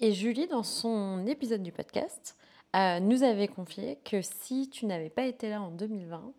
Et 0.00 0.12
Julie, 0.12 0.46
dans 0.46 0.62
son 0.62 1.26
épisode 1.26 1.64
du 1.64 1.72
podcast, 1.72 2.36
euh, 2.76 3.00
nous 3.00 3.24
avait 3.24 3.48
confié 3.48 3.98
que 4.04 4.22
si 4.22 4.70
tu 4.70 4.86
n'avais 4.86 5.10
pas 5.10 5.26
été 5.26 5.50
là 5.50 5.60
en 5.60 5.72
2020, 5.72 6.32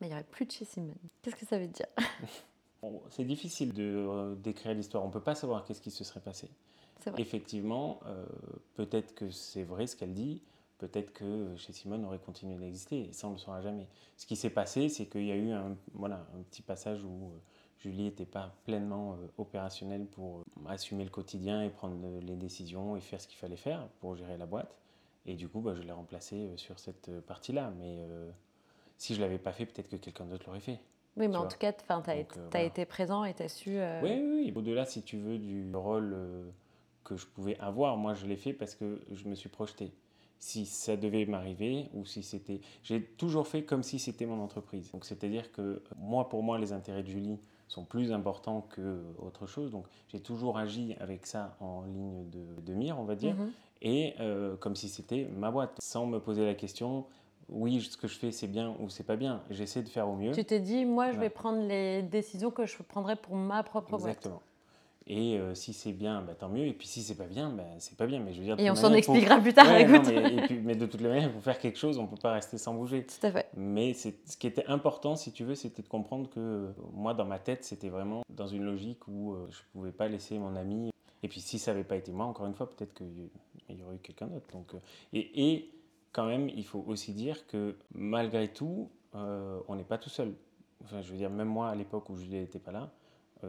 mais 0.00 0.06
il 0.06 0.10
n'y 0.10 0.14
aurait 0.14 0.22
plus 0.22 0.46
de 0.46 0.52
chez 0.52 0.64
Simone. 0.64 0.94
Qu'est-ce 1.20 1.34
que 1.34 1.44
ça 1.44 1.58
veut 1.58 1.66
dire? 1.66 1.86
C'est 3.10 3.24
difficile 3.24 3.72
de 3.72 3.82
euh, 3.82 4.34
décrire 4.36 4.74
l'histoire. 4.74 5.02
On 5.02 5.08
ne 5.08 5.12
peut 5.12 5.20
pas 5.20 5.34
savoir 5.34 5.64
qu'est-ce 5.64 5.80
qui 5.80 5.90
se 5.90 6.04
serait 6.04 6.20
passé. 6.20 6.48
Effectivement, 7.16 7.98
euh, 8.06 8.24
peut-être 8.74 9.14
que 9.16 9.30
c'est 9.30 9.64
vrai 9.64 9.88
ce 9.88 9.96
qu'elle 9.96 10.14
dit. 10.14 10.40
Peut-être 10.78 11.12
que 11.12 11.54
chez 11.56 11.72
Simone 11.72 12.04
aurait 12.04 12.18
continué 12.20 12.56
d'exister. 12.56 13.08
Et 13.08 13.12
ça, 13.12 13.26
on 13.26 13.30
ne 13.30 13.36
le 13.36 13.40
saura 13.40 13.62
jamais. 13.62 13.88
Ce 14.16 14.26
qui 14.26 14.36
s'est 14.36 14.50
passé, 14.50 14.88
c'est 14.88 15.06
qu'il 15.06 15.26
y 15.26 15.32
a 15.32 15.36
eu 15.36 15.50
un, 15.50 15.76
voilà, 15.94 16.26
un 16.36 16.42
petit 16.42 16.62
passage 16.62 17.02
où 17.04 17.32
Julie 17.82 18.04
n'était 18.04 18.24
pas 18.24 18.54
pleinement 18.64 19.14
euh, 19.14 19.26
opérationnelle 19.38 20.06
pour 20.06 20.38
euh, 20.38 20.68
assumer 20.68 21.04
le 21.04 21.10
quotidien 21.10 21.62
et 21.62 21.68
prendre 21.68 21.96
les 22.20 22.36
décisions 22.36 22.96
et 22.96 23.00
faire 23.00 23.20
ce 23.20 23.26
qu'il 23.26 23.38
fallait 23.38 23.56
faire 23.56 23.88
pour 24.00 24.14
gérer 24.14 24.36
la 24.36 24.46
boîte. 24.46 24.76
Et 25.26 25.34
du 25.34 25.48
coup, 25.48 25.60
bah, 25.60 25.74
je 25.74 25.82
l'ai 25.82 25.92
remplacée 25.92 26.36
euh, 26.36 26.56
sur 26.56 26.78
cette 26.78 27.10
partie-là. 27.22 27.72
Mais 27.78 28.06
si 28.98 29.14
je 29.14 29.20
ne 29.20 29.24
l'avais 29.24 29.38
pas 29.38 29.52
fait, 29.52 29.66
peut-être 29.66 29.88
que 29.88 29.96
quelqu'un 29.96 30.26
d'autre 30.26 30.44
l'aurait 30.46 30.60
fait. 30.60 30.78
Oui, 31.16 31.28
mais 31.28 31.36
en 31.36 31.46
tout 31.46 31.58
cas, 31.58 31.72
tu 31.72 31.84
as, 31.90 32.62
été 32.62 32.86
présent 32.86 33.24
et 33.24 33.34
tu 33.34 33.42
as 33.42 33.48
su. 33.48 33.78
Oui, 34.02 34.22
oui, 34.24 34.52
Au-delà, 34.54 34.86
si 34.86 35.02
tu 35.02 35.18
veux, 35.18 35.38
du 35.38 35.70
rôle 35.74 36.16
que 37.04 37.16
je 37.16 37.26
pouvais 37.26 37.58
avoir, 37.58 37.98
moi, 37.98 38.14
je 38.14 38.26
l'ai 38.26 38.36
fait 38.36 38.54
parce 38.54 38.74
que 38.74 39.02
je 39.10 39.28
me 39.28 39.34
suis 39.34 39.50
projeté. 39.50 39.92
Si 40.38 40.64
ça 40.64 40.96
devait 40.96 41.26
m'arriver 41.26 41.90
ou 41.92 42.06
si 42.06 42.22
c'était. 42.22 42.60
J'ai 42.82 43.02
toujours 43.02 43.46
fait 43.46 43.64
comme 43.64 43.82
si 43.82 43.98
c'était 43.98 44.24
mon 44.24 44.40
entreprise. 44.40 44.90
Donc, 44.90 45.04
c'est-à-dire 45.04 45.52
que 45.52 45.82
moi, 45.98 46.30
pour 46.30 46.42
moi, 46.42 46.58
les 46.58 46.72
intérêts 46.72 47.02
de 47.02 47.08
Julie, 47.08 47.38
sont 47.72 47.84
plus 47.84 48.12
importants 48.12 48.66
que 48.70 49.02
autre 49.18 49.46
chose. 49.46 49.70
Donc 49.70 49.86
j'ai 50.08 50.20
toujours 50.20 50.58
agi 50.58 50.94
avec 51.00 51.26
ça 51.26 51.56
en 51.60 51.84
ligne 51.84 52.28
de, 52.30 52.74
mire, 52.74 52.98
on 52.98 53.04
va 53.04 53.14
dire, 53.14 53.34
mhm. 53.34 53.52
et 53.80 54.14
euh, 54.20 54.56
comme 54.56 54.76
si 54.76 54.88
c'était 54.88 55.28
ma 55.36 55.50
boîte, 55.50 55.76
sans 55.80 56.06
me 56.06 56.20
poser 56.20 56.44
la 56.44 56.54
question. 56.54 57.06
Oui, 57.48 57.80
ce 57.82 57.96
que 57.96 58.08
je 58.08 58.18
fais, 58.18 58.30
c'est 58.30 58.46
bien 58.46 58.74
ou 58.80 58.88
c'est 58.88 59.04
pas 59.04 59.16
bien. 59.16 59.42
J'essaie 59.50 59.82
de 59.82 59.88
faire 59.88 60.08
au 60.08 60.14
mieux. 60.14 60.32
Tu 60.32 60.44
t'es 60.44 60.60
dit, 60.60 60.86
moi, 60.86 61.12
je 61.12 61.18
vais 61.18 61.28
prendre 61.28 61.66
les 61.66 62.02
décisions 62.02 62.50
que 62.50 62.64
je 62.64 62.82
prendrais 62.82 63.16
pour 63.16 63.34
ma 63.34 63.62
propre 63.62 63.90
boîte. 63.90 64.16
Exactement. 64.16 64.40
Et 65.06 65.38
euh, 65.38 65.54
si 65.54 65.72
c'est 65.72 65.92
bien, 65.92 66.22
bah, 66.22 66.34
tant 66.38 66.48
mieux. 66.48 66.66
Et 66.66 66.72
puis 66.72 66.86
si 66.86 67.02
c'est 67.02 67.16
pas 67.16 67.26
bien, 67.26 67.50
bah, 67.50 67.64
c'est 67.78 67.96
pas 67.96 68.06
bien. 68.06 68.20
Mais 68.20 68.32
je 68.32 68.38
veux 68.38 68.44
dire, 68.44 68.58
et 68.58 68.70
on 68.70 68.74
s'en 68.74 68.92
expliquera 68.92 69.38
plus 69.38 69.52
tard. 69.52 69.74
écoute. 69.76 70.06
mais, 70.06 70.48
mais, 70.62 70.74
de 70.76 70.86
toutes 70.86 71.00
les 71.00 71.08
manières, 71.08 71.32
pour 71.32 71.42
faire 71.42 71.58
quelque 71.58 71.78
chose, 71.78 71.98
on 71.98 72.06
peut 72.06 72.16
pas 72.16 72.32
rester 72.32 72.58
sans 72.58 72.74
bouger. 72.74 73.04
Tout 73.20 73.26
à 73.26 73.32
fait. 73.32 73.46
Mais 73.56 73.94
ce 73.94 74.36
qui 74.36 74.46
était 74.46 74.66
important, 74.66 75.16
si 75.16 75.32
tu 75.32 75.44
veux, 75.44 75.54
c'était 75.54 75.82
de 75.82 75.88
comprendre 75.88 76.28
que 76.30 76.40
euh, 76.40 76.72
moi, 76.92 77.14
dans 77.14 77.24
ma 77.24 77.38
tête, 77.38 77.64
c'était 77.64 77.88
vraiment 77.88 78.22
dans 78.30 78.46
une 78.46 78.64
logique 78.64 79.06
où 79.08 79.32
euh, 79.32 79.48
je 79.50 79.60
pouvais 79.72 79.92
pas 79.92 80.08
laisser 80.08 80.38
mon 80.38 80.54
ami. 80.56 80.90
Et 81.24 81.28
puis 81.28 81.40
si 81.40 81.58
ça 81.58 81.70
avait 81.70 81.84
pas 81.84 81.96
été 81.96 82.12
moi, 82.12 82.26
encore 82.26 82.46
une 82.46 82.54
fois, 82.54 82.68
peut-être 82.68 82.94
qu'il 82.94 83.30
y 83.78 83.82
aurait 83.82 83.96
eu 83.96 84.00
quelqu'un 84.00 84.26
d'autre. 84.26 84.46
Donc, 84.52 84.72
et, 85.12 85.52
et, 85.52 85.70
quand 86.12 86.26
même, 86.26 86.48
il 86.50 86.64
faut 86.64 86.84
aussi 86.88 87.12
dire 87.12 87.46
que 87.46 87.76
malgré 87.94 88.48
tout, 88.48 88.90
on 89.14 89.76
n'est 89.76 89.84
pas 89.84 89.96
tout 89.96 90.10
seul. 90.10 90.34
Enfin, 90.84 91.00
je 91.00 91.10
veux 91.10 91.16
dire, 91.16 91.30
même 91.30 91.48
moi, 91.48 91.70
à 91.70 91.74
l'époque 91.74 92.10
où 92.10 92.16
Julie 92.16 92.40
n'était 92.40 92.58
pas 92.58 92.72
là, 92.72 92.80
euh, 92.82 92.86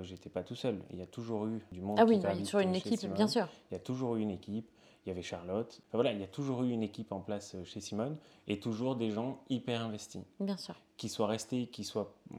j'étais 0.02 0.30
pas 0.30 0.44
tout 0.44 0.56
seul. 0.56 0.80
Il 0.92 1.00
y 1.00 1.02
a 1.02 1.06
toujours 1.06 1.46
eu 1.46 1.60
du 1.72 1.82
monde. 1.82 1.98
Ah 2.00 2.06
oui, 2.06 2.18
il 2.18 2.24
y 2.24 2.26
a 2.26 2.36
toujours 2.36 2.62
une 2.62 2.76
équipe, 2.76 3.06
bien 3.14 3.28
sûr. 3.28 3.48
Il 3.70 3.76
y 3.76 3.78
a 3.78 3.80
toujours 3.80 4.16
eu 4.16 4.22
une 4.22 4.32
équipe. 4.32 4.70
Il 5.06 5.10
y 5.10 5.12
avait 5.12 5.22
Charlotte. 5.22 5.82
voilà, 5.92 6.14
il 6.14 6.20
y 6.22 6.24
a 6.24 6.28
toujours 6.28 6.64
eu 6.64 6.72
une 6.72 6.82
équipe 6.82 7.12
en 7.12 7.20
place 7.20 7.56
euh, 7.56 7.66
chez 7.66 7.82
Simone 7.82 8.18
et 8.48 8.62
toujours 8.62 8.96
des 8.96 9.12
gens 9.12 9.42
hyper 9.50 9.82
investis. 9.82 10.22
Bien 10.40 10.56
sûr. 10.56 10.76
Qui 10.96 11.10
soient 11.10 11.28
restés, 11.28 11.68
qui 11.68 11.84
soient 11.84 12.14
euh, 12.32 12.36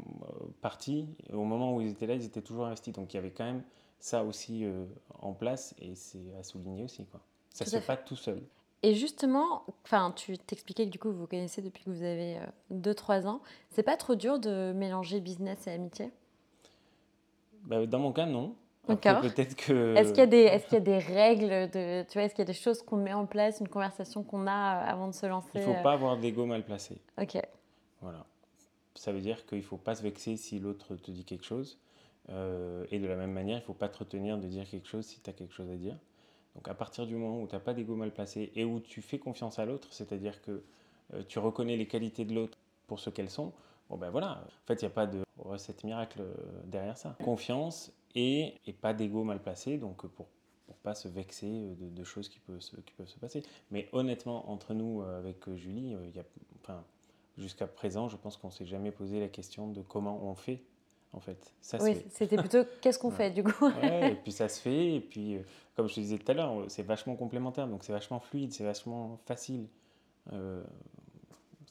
partis. 0.62 1.07
Au 1.31 1.45
moment 1.45 1.77
où 1.77 1.83
ils 1.83 1.90
étaient 1.90 2.07
là, 2.07 2.14
ils 2.14 2.25
étaient 2.25 2.40
toujours 2.40 2.64
investis. 2.64 2.95
Donc 2.95 3.12
il 3.12 3.17
y 3.17 3.19
avait 3.19 3.33
quand 3.33 3.45
même 3.45 3.62
ça 3.99 4.25
aussi 4.25 4.64
en 5.21 5.35
place 5.35 5.75
et 5.79 5.95
c'est 5.95 6.35
à 6.38 6.43
souligner 6.43 6.85
aussi. 6.85 7.05
Quoi. 7.05 7.21
Ça 7.51 7.67
ne 7.67 7.71
se 7.71 7.77
fait 7.77 7.87
pas 7.87 7.99
tout 7.99 8.17
seul. 8.17 8.43
Et 8.83 8.95
justement, 8.95 9.64
enfin, 9.85 10.12
tu 10.17 10.38
t'expliquais 10.38 10.87
que 10.87 10.90
du 10.90 10.99
coup 10.99 11.11
vous 11.11 11.21
vous 11.21 11.27
connaissez 11.27 11.61
depuis 11.61 11.85
que 11.85 11.90
vous 11.90 12.03
avez 12.03 12.38
2-3 12.73 13.27
ans. 13.27 13.40
C'est 13.71 13.83
pas 13.83 13.97
trop 13.97 14.14
dur 14.14 14.38
de 14.38 14.73
mélanger 14.75 15.21
business 15.21 15.67
et 15.67 15.71
amitié? 15.71 16.12
Bah, 17.64 17.85
dans 17.87 17.98
mon 17.98 18.12
cas, 18.12 18.27
non. 18.27 18.55
Peut-être 18.87 19.57
que. 19.57 19.94
Est-ce 19.96 20.11
qu'il 20.11 20.18
y, 20.18 20.22
a 20.22 20.27
des, 20.27 20.42
est 20.42 20.64
qu'il 20.64 20.74
y 20.74 20.77
a 20.77 20.81
des 20.81 20.98
règles 20.98 21.70
de, 21.70 22.03
tu 22.03 22.14
vois, 22.14 22.24
Est-ce 22.24 22.35
qu'il 22.35 22.42
y 22.42 22.48
a 22.48 22.53
des 22.53 22.53
choses 22.53 22.83
qu'on 22.83 22.98
met 22.98 23.14
en 23.14 23.24
place, 23.24 23.61
une 23.61 23.68
conversation 23.68 24.22
qu'on 24.22 24.46
a 24.46 24.50
euh, 24.50 24.90
avant 24.90 25.09
de 25.09 25.14
se 25.14 25.24
lancer 25.27 25.48
Il 25.55 25.61
ne 25.61 25.64
faut 25.64 25.70
euh? 25.72 25.83
pas 25.83 25.92
avoir 25.92 26.18
d'ego 26.18 26.44
mal 26.44 26.64
placé. 26.64 26.98
Ok. 27.20 27.38
Voilà. 28.03 28.27
Ça 28.94 29.12
veut 29.12 29.20
dire 29.20 29.46
qu'il 29.46 29.59
ne 29.59 29.62
faut 29.62 29.79
pas 29.79 29.94
se 29.94 30.03
vexer 30.03 30.37
si 30.37 30.59
l'autre 30.59 30.96
te 30.96 31.11
dit 31.11 31.24
quelque 31.24 31.44
chose. 31.44 31.79
Euh, 32.31 32.85
et 32.90 32.98
de 32.98 33.07
la 33.07 33.16
même 33.16 33.33
manière, 33.33 33.57
il 33.57 33.61
ne 33.61 33.66
faut 33.66 33.74
pas 33.74 33.88
te 33.88 33.98
retenir 33.98 34.38
de 34.38 34.46
dire 34.46 34.68
quelque 34.68 34.88
chose 34.88 35.07
si 35.07 35.20
tu 35.20 35.31
as 35.31 35.33
quelque 35.33 35.53
chose 35.53 35.70
à 35.70 35.77
dire. 35.77 35.96
Donc 36.55 36.68
à 36.68 36.74
partir 36.74 37.07
du 37.07 37.16
moment 37.16 37.42
où 37.42 37.46
tu 37.46 37.55
n'as 37.55 37.61
pas 37.61 37.74
d'ego 37.74 37.96
mal 37.96 38.12
placé 38.12 38.53
et 38.55 38.64
où 38.64 38.81
tu 38.81 39.03
fais 39.03 39.18
confiance 39.18 39.59
à 39.59 39.64
l'autre, 39.64 39.88
c'est-à-dire 39.92 40.40
que 40.42 40.62
euh, 41.14 41.22
tu 41.27 41.38
reconnais 41.38 41.77
les 41.77 41.87
qualités 41.87 42.24
de 42.24 42.35
l'autre 42.35 42.59
pour 42.87 43.00
ce 43.00 43.11
qu'elles 43.11 43.31
sont, 43.31 43.53
bon 43.90 43.96
ben 43.96 44.11
voilà, 44.11 44.44
en 44.44 44.66
fait 44.66 44.81
il 44.81 44.85
n'y 44.85 44.90
a 44.92 44.94
pas 44.94 45.07
de 45.07 45.24
recette 45.45 45.85
miracle 45.85 46.21
euh, 46.21 46.35
derrière 46.67 46.97
ça. 46.97 47.17
Confiance 47.23 47.93
et, 48.15 48.55
et 48.67 48.73
pas 48.73 48.95
d'ego 48.95 49.25
mal 49.25 49.41
placé, 49.41 49.79
donc 49.79 50.07
pour 50.07 50.27
pour 50.67 50.77
pas 50.77 50.95
se 50.95 51.09
vexer 51.09 51.77
de, 51.79 52.05
choses 52.05 52.31
qui 52.31 52.39
peuvent, 52.39 52.61
se, 52.61 52.75
qui 52.77 52.95
peuvent 52.95 53.09
se 53.09 53.19
passer. 53.19 53.43
Mais 53.71 53.87
honnêtement, 53.93 54.51
entre 54.51 54.73
nous, 54.73 55.03
avec 55.03 55.53
Julie, 55.57 55.95
il 56.09 56.17
y 56.17 56.19
a, 56.19 56.25
enfin, 56.63 56.83
jusqu'à 57.37 57.67
présent, 57.67 58.09
je 58.09 58.17
pense 58.17 58.39
qu'on 58.39 58.51
s'est 58.51 58.65
jamais 58.65 58.91
posé 58.91 59.21
la 59.21 59.29
question 59.29 59.69
de 59.69 59.83
comment 59.83 60.25
on 60.25 60.35
fait 60.35 60.63
en 61.13 61.21
fait. 61.21 61.55
Ça 61.61 61.79
oui, 61.81 61.97
c'était 62.11 62.37
plutôt 62.37 62.65
qu'est-ce 62.81 62.99
qu'on 62.99 63.11
fait 63.11 63.31
du 63.31 63.43
coup. 63.43 63.71
et 63.83 64.17
puis 64.23 64.33
ça 64.33 64.49
se 64.49 64.61
fait, 64.61 64.97
et 64.97 65.01
puis 65.01 65.37
euh, 65.37 65.43
comme 65.77 65.89
je 65.89 65.95
te 65.95 66.01
disais 66.01 66.19
tout 66.19 66.31
à 66.31 66.35
l'heure, 66.35 66.65
c'est 66.69 66.83
vachement 66.83 67.17
complémentaire, 67.17 67.69
donc 67.69 67.85
c'est 67.85 67.93
vachement 67.93 68.21
fluide, 68.21 68.53
c'est 68.53 68.65
vachement 68.65 69.19
facile. 69.27 69.67
Euh, 70.33 70.63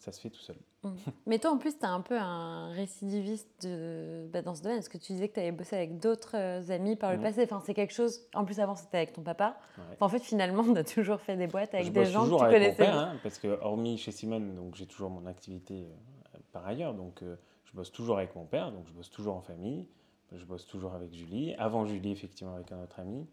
ça 0.04 0.12
se 0.12 0.20
fait 0.20 0.30
tout 0.30 0.42
seul. 0.42 0.58
Mm. 0.84 0.90
Mais 1.28 1.40
toi, 1.40 1.52
en 1.52 1.58
plus, 1.58 1.78
tu 1.78 1.86
es 1.86 1.88
un 1.88 2.02
peu 2.02 2.18
un 2.18 2.68
récidiviste 2.74 3.66
de, 3.66 4.28
bah, 4.34 4.42
dans 4.42 4.54
ce 4.54 4.62
domaine. 4.62 4.80
Est-ce 4.80 4.90
que 4.90 4.98
tu 4.98 5.14
disais 5.14 5.30
que 5.30 5.36
tu 5.36 5.40
avais 5.40 5.54
bossé 5.54 5.78
avec 5.78 5.98
d'autres 5.98 6.36
euh, 6.36 6.70
amis 6.70 6.98
par 6.98 7.14
le 7.14 7.20
mm. 7.20 7.22
passé 7.22 7.44
enfin, 7.44 7.62
C'est 7.66 7.74
quelque 7.74 7.94
chose. 7.94 8.28
En 8.34 8.44
plus, 8.44 8.60
avant, 8.60 8.76
c'était 8.76 8.98
avec 8.98 9.14
ton 9.14 9.22
papa. 9.22 9.58
en 10.02 10.10
fait, 10.10 10.20
finalement, 10.20 10.64
on 10.68 10.76
a 10.76 10.84
toujours 10.84 11.22
fait 11.22 11.38
des 11.38 11.48
boîtes 11.48 11.74
avec 11.74 11.94
des 11.94 12.06
gens 12.06 12.26
que 12.26 12.32
tu 12.32 12.38
connaissais. 12.38 12.86
Mon 12.86 12.92
père, 12.92 12.98
hein, 12.98 13.16
parce 13.24 13.40
que, 13.40 13.48
hormis 13.62 13.98
chez 13.98 14.12
Simone, 14.12 14.56
donc 14.56 14.76
j'ai 14.76 14.86
toujours 14.86 15.10
mon 15.10 15.26
activité 15.26 15.88
par 16.52 16.68
ailleurs. 16.68 16.94
Donc, 16.94 17.24
je 17.64 17.72
bosse 17.74 17.92
toujours 17.92 18.18
avec 18.18 18.36
mon 18.36 18.46
père, 18.46 18.74
donc 18.74 18.86
je 18.88 18.94
bosse 18.94 19.10
toujours 19.10 19.36
en 19.36 19.42
famille. 19.42 19.88
Je 20.34 20.46
bosse 20.46 20.66
toujours 20.66 20.94
avec 20.96 21.14
Julie. 21.14 21.54
Avant 21.60 21.86
Julie, 21.86 22.12
effectivement, 22.12 22.56
avec 22.56 22.72
un 22.72 22.82
autre 22.82 23.00
ami. 23.00 23.26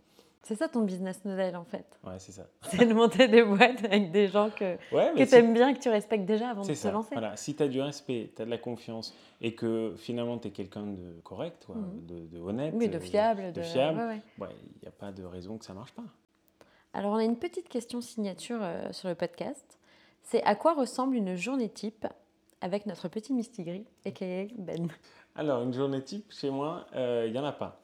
C'est 0.42 0.55
ça 0.55 0.68
ton 0.68 0.83
business 0.83 1.24
model 1.24 1.55
en 1.57 1.64
fait. 1.64 1.87
Ouais, 2.05 2.18
c'est 2.18 2.33
ça. 2.33 2.46
C'est 2.62 2.87
de 2.87 2.94
monter 2.94 3.29
des 3.29 3.42
boîtes 3.42 3.85
avec 3.85 4.11
des 4.11 4.29
gens 4.29 4.50
que, 4.50 4.76
que 4.76 5.29
tu 5.29 5.35
aimes 5.35 5.53
bien, 5.53 5.74
que 5.74 5.81
tu 5.81 5.90
respectes 5.90 6.24
déjà 6.24 6.50
avant 6.50 6.62
de 6.62 6.72
te 6.72 6.88
lancer. 6.88 7.12
Voilà. 7.12 7.37
Si 7.37 7.55
tu 7.55 7.62
as 7.62 7.68
du 7.68 7.81
respect, 7.81 8.33
tu 8.35 8.42
as 8.42 8.46
de 8.46 8.50
la 8.50 8.59
confiance 8.59 9.14
et 9.40 9.55
que 9.55 9.94
finalement 9.96 10.38
tu 10.38 10.48
es 10.48 10.50
quelqu'un 10.50 10.87
de 10.87 11.20
correct, 11.22 11.66
mhm. 11.68 12.07
de, 12.07 12.26
de, 12.26 12.40
honnête, 12.40 12.74
oui, 12.76 12.88
de 12.88 12.98
fiable, 12.98 13.53
de, 13.53 13.62
fiable, 13.62 14.00
il 14.38 14.46
n'y 14.83 14.88
a 14.88 14.92
pas 14.92 15.12
de 15.12 15.24
raison 15.24 15.59
que 15.59 15.64
ça 15.64 15.74
marche 15.74 15.92
pas. 15.92 16.05
Alors 16.94 17.12
on 17.12 17.16
a 17.16 17.24
une 17.24 17.38
petite 17.38 17.68
question 17.68 18.00
signature 18.00 18.61
euh, 18.62 18.92
sur 18.92 19.09
le 19.09 19.14
podcast. 19.14 19.79
C'est 20.22 20.42
à 20.44 20.55
quoi 20.55 20.74
ressemble 20.74 21.16
une 21.16 21.37
journée 21.37 21.68
type 21.68 22.07
avec 22.61 22.87
notre 22.87 23.09
petit 23.09 23.33
Mistigris, 23.33 23.87
a.k.a. 24.05 24.46
Ben? 24.59 24.88
Alors, 25.35 25.62
une 25.62 25.72
journée 25.72 26.03
type, 26.03 26.31
chez 26.31 26.50
moi, 26.50 26.87
il 26.92 26.98
euh, 26.98 27.31
n'y 27.31 27.38
en 27.38 27.44
a 27.44 27.53
pas. 27.53 27.79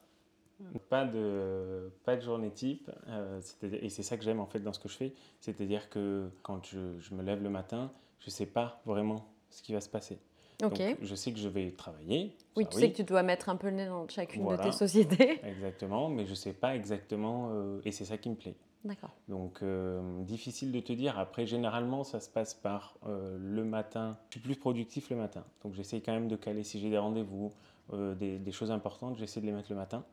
Pas 0.88 1.04
de, 1.04 1.90
pas 2.04 2.16
de 2.16 2.22
journée 2.22 2.50
type. 2.50 2.90
Euh, 3.08 3.40
et 3.62 3.90
c'est 3.90 4.02
ça 4.02 4.16
que 4.16 4.24
j'aime 4.24 4.40
en 4.40 4.46
fait 4.46 4.60
dans 4.60 4.72
ce 4.72 4.80
que 4.80 4.88
je 4.88 4.96
fais. 4.96 5.12
C'est-à-dire 5.40 5.90
que 5.90 6.30
quand 6.42 6.64
je, 6.66 7.14
me 7.14 7.22
lève 7.22 7.42
le 7.42 7.50
matin, 7.50 7.92
je 8.20 8.26
ne 8.26 8.30
sais 8.30 8.46
pas 8.46 8.80
vraiment 8.86 9.26
ce 9.50 9.62
qui 9.62 9.72
va 9.72 9.80
se 9.80 9.88
passer. 9.88 10.18
Donc, 10.58 10.80
je 11.02 11.14
sais 11.14 11.32
que 11.32 11.38
je 11.38 11.48
vais 11.48 11.70
travailler. 11.72 12.34
Oui, 12.56 12.66
tu 12.66 12.78
sais 12.78 12.90
que 12.90 12.96
tu 12.96 13.04
dois 13.04 13.22
mettre 13.22 13.50
un 13.50 13.56
peu 13.56 13.68
le 13.68 13.76
nez 13.76 13.86
dans 13.86 14.08
chacune 14.08 14.48
de 14.48 14.56
tes 14.56 14.72
sociétés. 14.72 15.38
Exactement, 15.44 16.08
mais 16.08 16.24
je 16.24 16.30
ne 16.30 16.36
sais 16.36 16.54
pas 16.54 16.74
exactement, 16.74 17.50
euh, 17.52 17.80
et 17.84 17.92
c'est 17.92 18.06
ça 18.06 18.16
qui 18.16 18.30
me 18.30 18.36
plaît. 18.36 18.54
D'accord. 18.82 19.10
Donc, 19.28 19.62
euh, 19.62 20.00
difficile 20.22 20.72
de 20.72 20.80
te 20.80 20.94
dire. 20.94 21.18
Après, 21.18 21.44
généralement, 21.44 22.04
ça 22.04 22.20
se 22.20 22.30
passe 22.30 22.54
par 22.54 22.96
le 23.04 23.64
matin. 23.64 24.16
Je 24.30 24.38
suis 24.38 24.40
plus 24.40 24.56
productif 24.56 25.10
le 25.10 25.16
matin. 25.16 25.44
Donc, 25.62 25.74
j'essaie 25.74 26.00
quand 26.00 26.12
même 26.12 26.28
de 26.28 26.36
caler 26.36 26.64
si 26.64 26.80
j'ai 26.80 26.88
des 26.88 26.96
rendez-vous, 26.96 27.52
euh, 27.92 28.14
des, 28.14 28.52
choses 28.52 28.70
importantes, 28.70 29.16
j'essaie 29.16 29.40
de 29.40 29.46
les 29.46 29.52
mettre 29.52 29.70
le 29.70 29.76
matin. 29.76 30.04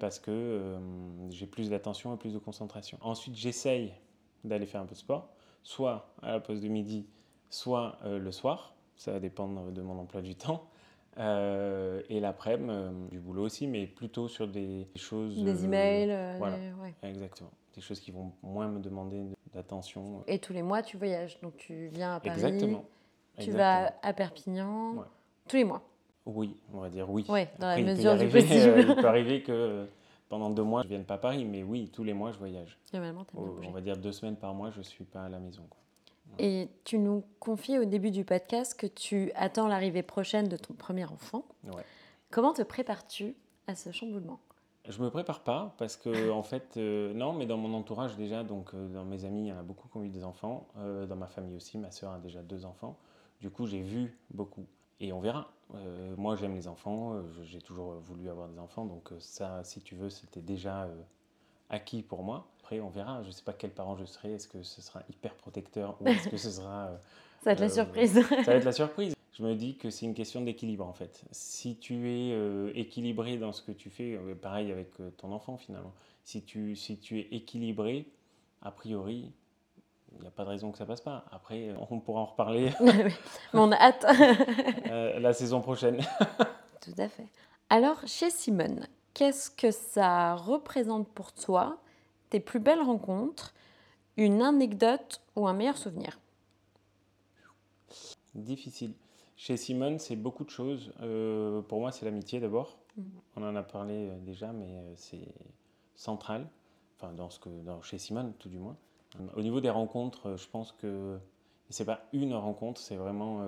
Parce 0.00 0.18
que 0.18 0.76
j'ai 1.30 1.46
plus 1.46 1.70
d'attention 1.70 2.14
et 2.14 2.16
plus 2.16 2.32
de 2.32 2.38
concentration. 2.38 2.98
Ensuite, 3.02 3.36
j'essaye 3.36 3.92
d'aller 4.42 4.66
faire 4.66 4.80
un 4.80 4.86
peu 4.86 4.94
de 4.94 4.98
sport, 4.98 5.28
soit 5.62 6.12
à 6.22 6.32
la 6.32 6.40
pause 6.40 6.60
de 6.60 6.68
midi, 6.68 7.06
soit 7.50 7.98
le 8.04 8.32
soir. 8.32 8.74
Ça 8.96 9.12
va 9.12 9.20
dépendre 9.20 9.70
de 9.70 9.80
mon 9.80 9.98
emploi 9.98 10.22
du 10.22 10.34
temps. 10.34 10.68
et 11.16 12.20
l'après-midi, 12.20 13.08
du 13.12 13.20
boulot 13.20 13.44
aussi, 13.44 13.68
mais 13.68 13.86
plutôt 13.86 14.26
sur 14.26 14.48
des 14.48 14.88
choses. 14.96 15.40
Des 15.44 15.64
emails. 15.64 16.36
voilà, 16.38 16.58
exactement 17.04 17.52
des 17.74 17.80
choses 17.80 18.00
qui 18.00 18.10
vont 18.10 18.32
moins 18.42 18.68
me 18.68 18.80
demander 18.80 19.24
d'attention. 19.54 20.24
Et 20.26 20.38
tous 20.38 20.52
les 20.52 20.62
mois, 20.62 20.82
tu 20.82 20.96
voyages. 20.96 21.40
Donc 21.40 21.56
tu 21.56 21.88
viens 21.88 22.16
à 22.16 22.20
Paris. 22.20 22.34
Exactement. 22.34 22.84
Tu 23.38 23.50
vas 23.50 23.94
à 24.02 24.12
Perpignan. 24.12 25.04
Tous 25.48 25.56
les 25.56 25.64
mois. 25.64 25.82
Oui, 26.26 26.56
on 26.72 26.80
va 26.80 26.90
dire 26.90 27.08
oui. 27.10 27.24
Oui, 27.28 27.46
dans 27.58 27.68
la 27.68 27.78
mesure 27.78 28.16
du 28.16 28.26
possible. 28.28 28.86
il 28.88 28.94
peut 28.94 29.08
arriver 29.08 29.42
que 29.42 29.86
pendant 30.28 30.50
deux 30.50 30.62
mois, 30.62 30.82
je 30.82 30.86
ne 30.86 30.90
vienne 30.90 31.04
pas 31.04 31.14
à 31.14 31.18
Paris, 31.18 31.44
mais 31.44 31.62
oui, 31.62 31.90
tous 31.92 32.04
les 32.04 32.12
mois, 32.12 32.30
je 32.32 32.38
voyage. 32.38 32.78
on 32.94 33.70
va 33.70 33.80
dire 33.80 33.96
deux 33.96 34.12
semaines 34.12 34.36
par 34.36 34.54
mois, 34.54 34.70
je 34.70 34.78
ne 34.78 34.84
suis 34.84 35.04
pas 35.04 35.24
à 35.24 35.28
la 35.28 35.38
maison. 35.38 35.62
Et 36.38 36.68
tu 36.84 36.98
nous 36.98 37.24
confies 37.40 37.78
au 37.78 37.84
début 37.84 38.10
du 38.10 38.24
podcast 38.24 38.78
que 38.78 38.86
tu 38.86 39.32
attends 39.34 39.66
l'arrivée 39.66 40.02
prochaine 40.02 40.48
de 40.48 40.56
ton 40.56 40.74
premier 40.74 41.04
enfant. 41.04 41.44
Ouais. 41.64 41.84
Comment 42.30 42.52
te 42.52 42.62
prépares-tu 42.62 43.34
à 43.66 43.74
ce 43.74 43.90
chamboulement? 43.90 44.38
Je 44.88 45.02
me 45.02 45.10
prépare 45.10 45.40
pas 45.40 45.74
parce 45.78 45.96
que 45.96 46.30
en 46.30 46.42
fait 46.42 46.76
euh, 46.76 47.12
non 47.12 47.32
mais 47.32 47.46
dans 47.46 47.58
mon 47.58 47.74
entourage 47.74 48.16
déjà 48.16 48.42
donc 48.44 48.72
euh, 48.72 48.88
dans 48.88 49.04
mes 49.04 49.24
amis 49.24 49.42
il 49.42 49.48
y 49.48 49.52
en 49.52 49.58
a 49.58 49.62
beaucoup 49.62 49.88
qui 49.88 49.96
ont 49.98 50.02
eu 50.02 50.08
des 50.08 50.24
enfants 50.24 50.66
euh, 50.78 51.06
dans 51.06 51.16
ma 51.16 51.26
famille 51.26 51.54
aussi 51.54 51.76
ma 51.76 51.90
soeur 51.90 52.12
a 52.12 52.18
déjà 52.18 52.40
deux 52.40 52.64
enfants 52.64 52.96
du 53.40 53.50
coup 53.50 53.66
j'ai 53.66 53.82
vu 53.82 54.16
beaucoup 54.30 54.64
et 55.00 55.12
on 55.12 55.20
verra. 55.20 55.52
Moi 56.16 56.36
j'aime 56.36 56.54
les 56.54 56.68
enfants. 56.68 57.22
J'ai 57.44 57.60
toujours 57.60 57.94
voulu 58.00 58.28
avoir 58.28 58.48
des 58.48 58.58
enfants. 58.58 58.84
Donc 58.84 59.10
ça 59.18 59.62
si 59.64 59.80
tu 59.80 59.94
veux 59.94 60.10
c'était 60.10 60.40
déjà 60.40 60.88
acquis 61.68 62.02
pour 62.02 62.22
moi. 62.22 62.48
Après 62.60 62.80
on 62.80 62.88
verra. 62.88 63.22
Je 63.22 63.30
sais 63.30 63.44
pas 63.44 63.52
quel 63.52 63.70
parent 63.70 63.96
je 63.96 64.04
serai. 64.04 64.32
Est-ce 64.32 64.48
que 64.48 64.62
ce 64.62 64.82
sera 64.82 65.02
hyper 65.08 65.34
protecteur 65.34 65.96
ou 66.00 66.08
est-ce 66.08 66.28
que 66.28 66.36
ce 66.36 66.50
sera 66.50 66.90
ça 67.40 67.46
va 67.46 67.52
être 67.52 67.60
la 67.60 67.68
surprise. 67.68 68.20
ça 68.28 68.42
va 68.42 68.54
être 68.54 68.64
la 68.64 68.72
surprise. 68.72 69.14
Je 69.32 69.42
me 69.42 69.54
dis 69.54 69.76
que 69.76 69.88
c'est 69.88 70.04
une 70.04 70.14
question 70.14 70.42
d'équilibre 70.42 70.86
en 70.86 70.92
fait. 70.92 71.24
Si 71.30 71.76
tu 71.76 72.10
es 72.10 72.32
euh, 72.32 72.70
équilibré 72.74 73.38
dans 73.38 73.52
ce 73.52 73.62
que 73.62 73.72
tu 73.72 73.88
fais, 73.88 74.14
euh, 74.14 74.34
pareil 74.34 74.70
avec 74.70 74.88
euh, 75.00 75.10
ton 75.16 75.32
enfant 75.32 75.56
finalement, 75.56 75.94
si 76.22 76.42
tu, 76.42 76.76
si 76.76 76.98
tu 76.98 77.18
es 77.18 77.28
équilibré, 77.30 78.06
a 78.60 78.70
priori, 78.70 79.32
il 80.16 80.22
n'y 80.22 80.26
a 80.26 80.30
pas 80.30 80.44
de 80.44 80.50
raison 80.50 80.70
que 80.72 80.78
ça 80.78 80.86
passe 80.86 81.00
pas. 81.00 81.24
Après, 81.30 81.74
on 81.90 82.00
pourra 82.00 82.20
en 82.20 82.26
reparler. 82.26 82.72
Mais 82.80 83.12
on 83.54 83.72
a 83.72 83.76
hâte. 83.76 84.04
la 85.20 85.32
saison 85.32 85.60
prochaine. 85.60 86.00
Tout 86.80 86.94
à 86.98 87.08
fait. 87.08 87.26
Alors, 87.68 88.06
chez 88.06 88.30
Simone, 88.30 88.86
qu'est-ce 89.14 89.50
que 89.50 89.70
ça 89.70 90.34
représente 90.34 91.08
pour 91.08 91.32
toi, 91.32 91.78
tes 92.30 92.40
plus 92.40 92.60
belles 92.60 92.82
rencontres, 92.82 93.54
une 94.16 94.42
anecdote 94.42 95.20
ou 95.36 95.46
un 95.46 95.52
meilleur 95.52 95.76
souvenir? 95.76 96.18
Difficile. 98.34 98.94
Chez 99.36 99.56
Simone, 99.56 99.98
c'est 99.98 100.16
beaucoup 100.16 100.44
de 100.44 100.50
choses. 100.50 100.92
Euh, 101.00 101.62
pour 101.62 101.80
moi, 101.80 101.92
c'est 101.92 102.04
l'amitié 102.04 102.40
d'abord. 102.40 102.78
Mhm. 102.96 103.04
On 103.36 103.42
en 103.42 103.56
a 103.56 103.62
parlé 103.62 104.08
euh, 104.08 104.18
déjà, 104.20 104.52
mais 104.52 104.66
euh, 104.66 104.92
c'est 104.96 105.26
central. 105.94 106.46
Enfin, 106.96 107.12
dans 107.14 107.30
ce 107.30 107.38
que, 107.40 107.48
dans, 107.48 107.80
chez 107.82 107.98
Simone, 107.98 108.34
tout 108.38 108.48
du 108.48 108.58
moins. 108.58 108.76
Au 109.34 109.42
niveau 109.42 109.60
des 109.60 109.70
rencontres, 109.70 110.36
je 110.36 110.48
pense 110.48 110.72
que 110.72 111.18
c'est 111.68 111.84
pas 111.84 112.00
une 112.12 112.34
rencontre, 112.34 112.80
c'est 112.80 112.96
vraiment 112.96 113.42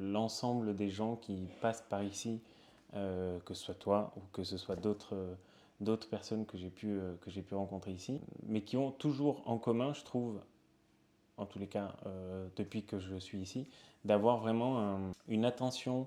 l'ensemble 0.00 0.74
des 0.76 0.90
gens 0.90 1.16
qui 1.16 1.48
passent 1.60 1.84
par 1.88 2.02
ici, 2.02 2.40
que 2.92 3.40
ce 3.48 3.54
soit 3.54 3.74
toi 3.74 4.12
ou 4.16 4.20
que 4.32 4.44
ce 4.44 4.56
soit 4.56 4.76
d'autres 4.76 5.16
d'autres 5.80 6.08
personnes 6.08 6.46
que 6.46 6.56
j'ai 6.56 6.70
pu, 6.70 6.98
j'ai 7.26 7.42
pu 7.42 7.54
rencontrer 7.54 7.92
ici, 7.92 8.20
mais 8.46 8.62
qui 8.62 8.76
ont 8.76 8.92
toujours 8.92 9.42
en 9.46 9.58
commun, 9.58 9.92
je 9.92 10.04
trouve, 10.04 10.40
en 11.36 11.46
tous 11.46 11.58
les 11.58 11.66
cas 11.66 11.94
depuis 12.56 12.84
que 12.84 12.98
je 12.98 13.16
suis 13.16 13.38
ici, 13.38 13.68
d'avoir 14.04 14.38
vraiment 14.38 14.98
une 15.28 15.44
attention, 15.44 16.06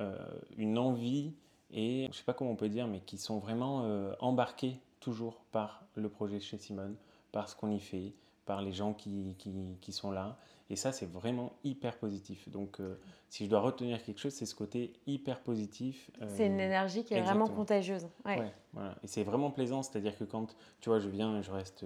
euh, 0.00 0.16
une 0.56 0.76
envie 0.76 1.32
et 1.70 2.02
je 2.04 2.08
ne 2.08 2.12
sais 2.12 2.24
pas 2.24 2.34
comment 2.34 2.50
on 2.50 2.56
peut 2.56 2.68
dire, 2.68 2.88
mais 2.88 3.00
qui 3.00 3.16
sont 3.16 3.38
vraiment 3.38 3.84
euh, 3.84 4.12
embarqués 4.18 4.80
toujours 4.98 5.36
par 5.52 5.84
le 5.94 6.08
projet 6.08 6.40
chez 6.40 6.58
Simone, 6.58 6.96
par 7.30 7.48
ce 7.48 7.54
qu'on 7.54 7.70
y 7.70 7.78
fait, 7.78 8.12
par 8.46 8.62
les 8.62 8.72
gens 8.72 8.92
qui, 8.92 9.36
qui, 9.38 9.92
sont 9.92 10.10
là. 10.10 10.36
Et 10.70 10.76
ça, 10.76 10.92
c'est 10.92 11.06
vraiment 11.06 11.52
hyper 11.62 11.96
positif. 11.98 12.48
Donc, 12.48 12.80
euh, 12.80 12.98
si 13.28 13.44
je 13.44 13.50
dois 13.50 13.60
retenir 13.60 14.02
quelque 14.02 14.18
chose, 14.18 14.32
c'est 14.32 14.46
ce 14.46 14.54
côté 14.54 14.92
hyper 15.06 15.40
positif. 15.40 16.10
c'est 16.28 16.46
une 16.46 16.60
énergie 16.60 17.04
qui 17.04 17.14
est 17.14 17.22
vraiment 17.22 17.48
contagieuse. 17.48 18.08
Ouais. 18.24 18.52
voilà. 18.72 18.94
Et 19.02 19.06
c'est 19.06 19.24
vraiment 19.24 19.50
plaisant. 19.50 19.82
C'est-à-dire 19.82 20.16
que 20.16 20.24
quand, 20.24 20.54
tu 20.80 20.88
vois, 20.88 20.98
je 20.98 21.08
viens 21.08 21.38
et 21.38 21.42
je 21.42 21.50
reste 21.50 21.84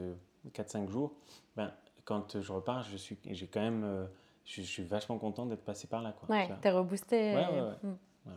4-5 0.52 0.88
jours, 0.88 1.12
ben, 1.56 1.72
quand 2.04 2.40
je 2.40 2.52
repars, 2.52 2.86
j'ai 3.30 3.46
quand 3.46 3.60
même 3.60 4.08
je, 4.48 4.62
suis 4.62 4.82
vachement 4.82 5.18
content 5.18 5.46
d'être 5.46 5.64
passé 5.64 5.86
par 5.86 6.02
là. 6.02 6.12
Quoi, 6.12 6.34
ouais, 6.34 6.48
t'es 6.62 6.70
reboosté. 6.70 7.34
Ouais, 7.34 7.46
ouais, 7.46 7.60
hmm. 7.82 7.96
ouais. 8.26 8.32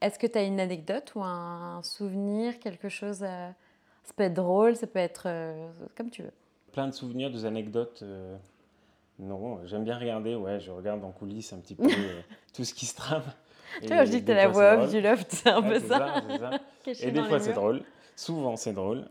Est-ce 0.00 0.18
que 0.18 0.26
tu 0.26 0.38
as 0.38 0.42
une 0.42 0.60
anecdote 0.60 1.12
ou 1.14 1.22
un 1.22 1.82
souvenir, 1.82 2.58
quelque 2.58 2.88
chose 2.88 3.22
euh, 3.22 3.50
Ça 4.04 4.12
peut 4.14 4.24
être 4.24 4.34
drôle, 4.34 4.76
ça 4.76 4.86
peut 4.86 4.98
être 4.98 5.24
euh, 5.26 5.68
comme 5.96 6.10
tu 6.10 6.22
veux. 6.22 6.32
Plein 6.76 6.88
de 6.88 6.92
souvenirs, 6.92 7.30
des 7.30 7.46
anecdotes. 7.46 8.00
Euh, 8.02 8.36
non, 9.18 9.64
j'aime 9.64 9.82
bien 9.82 9.96
regarder, 9.98 10.34
ouais, 10.34 10.60
je 10.60 10.70
regarde 10.70 11.02
en 11.04 11.10
coulisses 11.10 11.54
un 11.54 11.58
petit 11.58 11.74
peu 11.74 11.88
tout 12.54 12.64
ce 12.64 12.74
qui 12.74 12.84
se 12.84 12.94
trame. 12.94 13.22
Tu 13.80 13.88
vois, 13.88 14.04
je 14.04 14.10
dis 14.10 14.20
que 14.20 14.26
tu 14.26 14.34
la 14.34 14.48
voix 14.48 14.74
off 14.74 14.90
du 14.90 15.00
loft, 15.00 15.26
c'est 15.30 15.48
un 15.48 15.62
peu 15.62 15.80
ça. 15.80 16.20
ça. 16.38 16.60
et 17.00 17.10
des 17.10 17.22
fois 17.22 17.40
c'est 17.40 17.54
drôle, 17.54 17.82
souvent 18.14 18.56
c'est 18.56 18.74
drôle. 18.74 19.08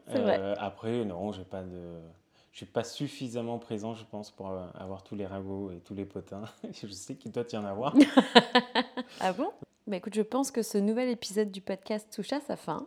après, 0.60 1.06
non, 1.06 1.32
j'ai 1.32 1.44
pas 1.44 1.64
de 1.64 1.98
je 2.52 2.58
suis 2.58 2.68
pas 2.68 2.84
suffisamment 2.84 3.58
présent, 3.58 3.96
je 3.96 4.06
pense, 4.06 4.30
pour 4.30 4.52
avoir 4.76 5.02
tous 5.02 5.16
les 5.16 5.26
ragots 5.26 5.72
et 5.72 5.80
tous 5.80 5.96
les 5.96 6.06
potins. 6.06 6.44
je 6.72 6.88
sais 6.94 7.16
qu'il 7.16 7.32
doit 7.32 7.46
y 7.52 7.58
en 7.58 7.66
avoir. 7.66 7.96
ah 9.22 9.34
bon? 9.34 9.50
Bah 9.88 9.98
écoute, 9.98 10.14
je 10.14 10.22
pense 10.22 10.52
que 10.52 10.62
ce 10.62 10.78
nouvel 10.78 11.10
épisode 11.10 11.50
du 11.50 11.62
podcast 11.62 12.14
touche 12.16 12.32
à 12.32 12.42
sa 12.42 12.58
fin. 12.58 12.86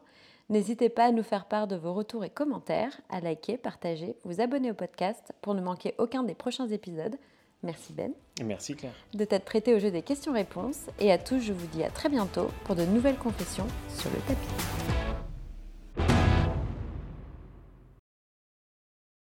N'hésitez 0.50 0.88
pas 0.88 1.04
à 1.04 1.12
nous 1.12 1.22
faire 1.22 1.44
part 1.44 1.66
de 1.66 1.76
vos 1.76 1.92
retours 1.92 2.24
et 2.24 2.30
commentaires, 2.30 2.98
à 3.10 3.20
liker, 3.20 3.58
partager, 3.58 4.16
vous 4.24 4.40
abonner 4.40 4.70
au 4.70 4.74
podcast 4.74 5.32
pour 5.42 5.54
ne 5.54 5.60
manquer 5.60 5.94
aucun 5.98 6.22
des 6.22 6.34
prochains 6.34 6.68
épisodes. 6.68 7.16
Merci 7.62 7.92
Ben. 7.92 8.12
merci 8.44 8.74
Claire. 8.74 8.94
De 9.12 9.24
t'être 9.24 9.44
prêté 9.44 9.74
au 9.74 9.78
jeu 9.78 9.90
des 9.90 10.02
questions-réponses. 10.02 10.86
Et 11.00 11.12
à 11.12 11.18
tous, 11.18 11.40
je 11.40 11.52
vous 11.52 11.66
dis 11.66 11.84
à 11.84 11.90
très 11.90 12.08
bientôt 12.08 12.48
pour 12.64 12.76
de 12.76 12.84
nouvelles 12.84 13.18
confessions 13.18 13.66
sur 13.88 14.10
le 14.10 14.20
tapis. 14.26 15.07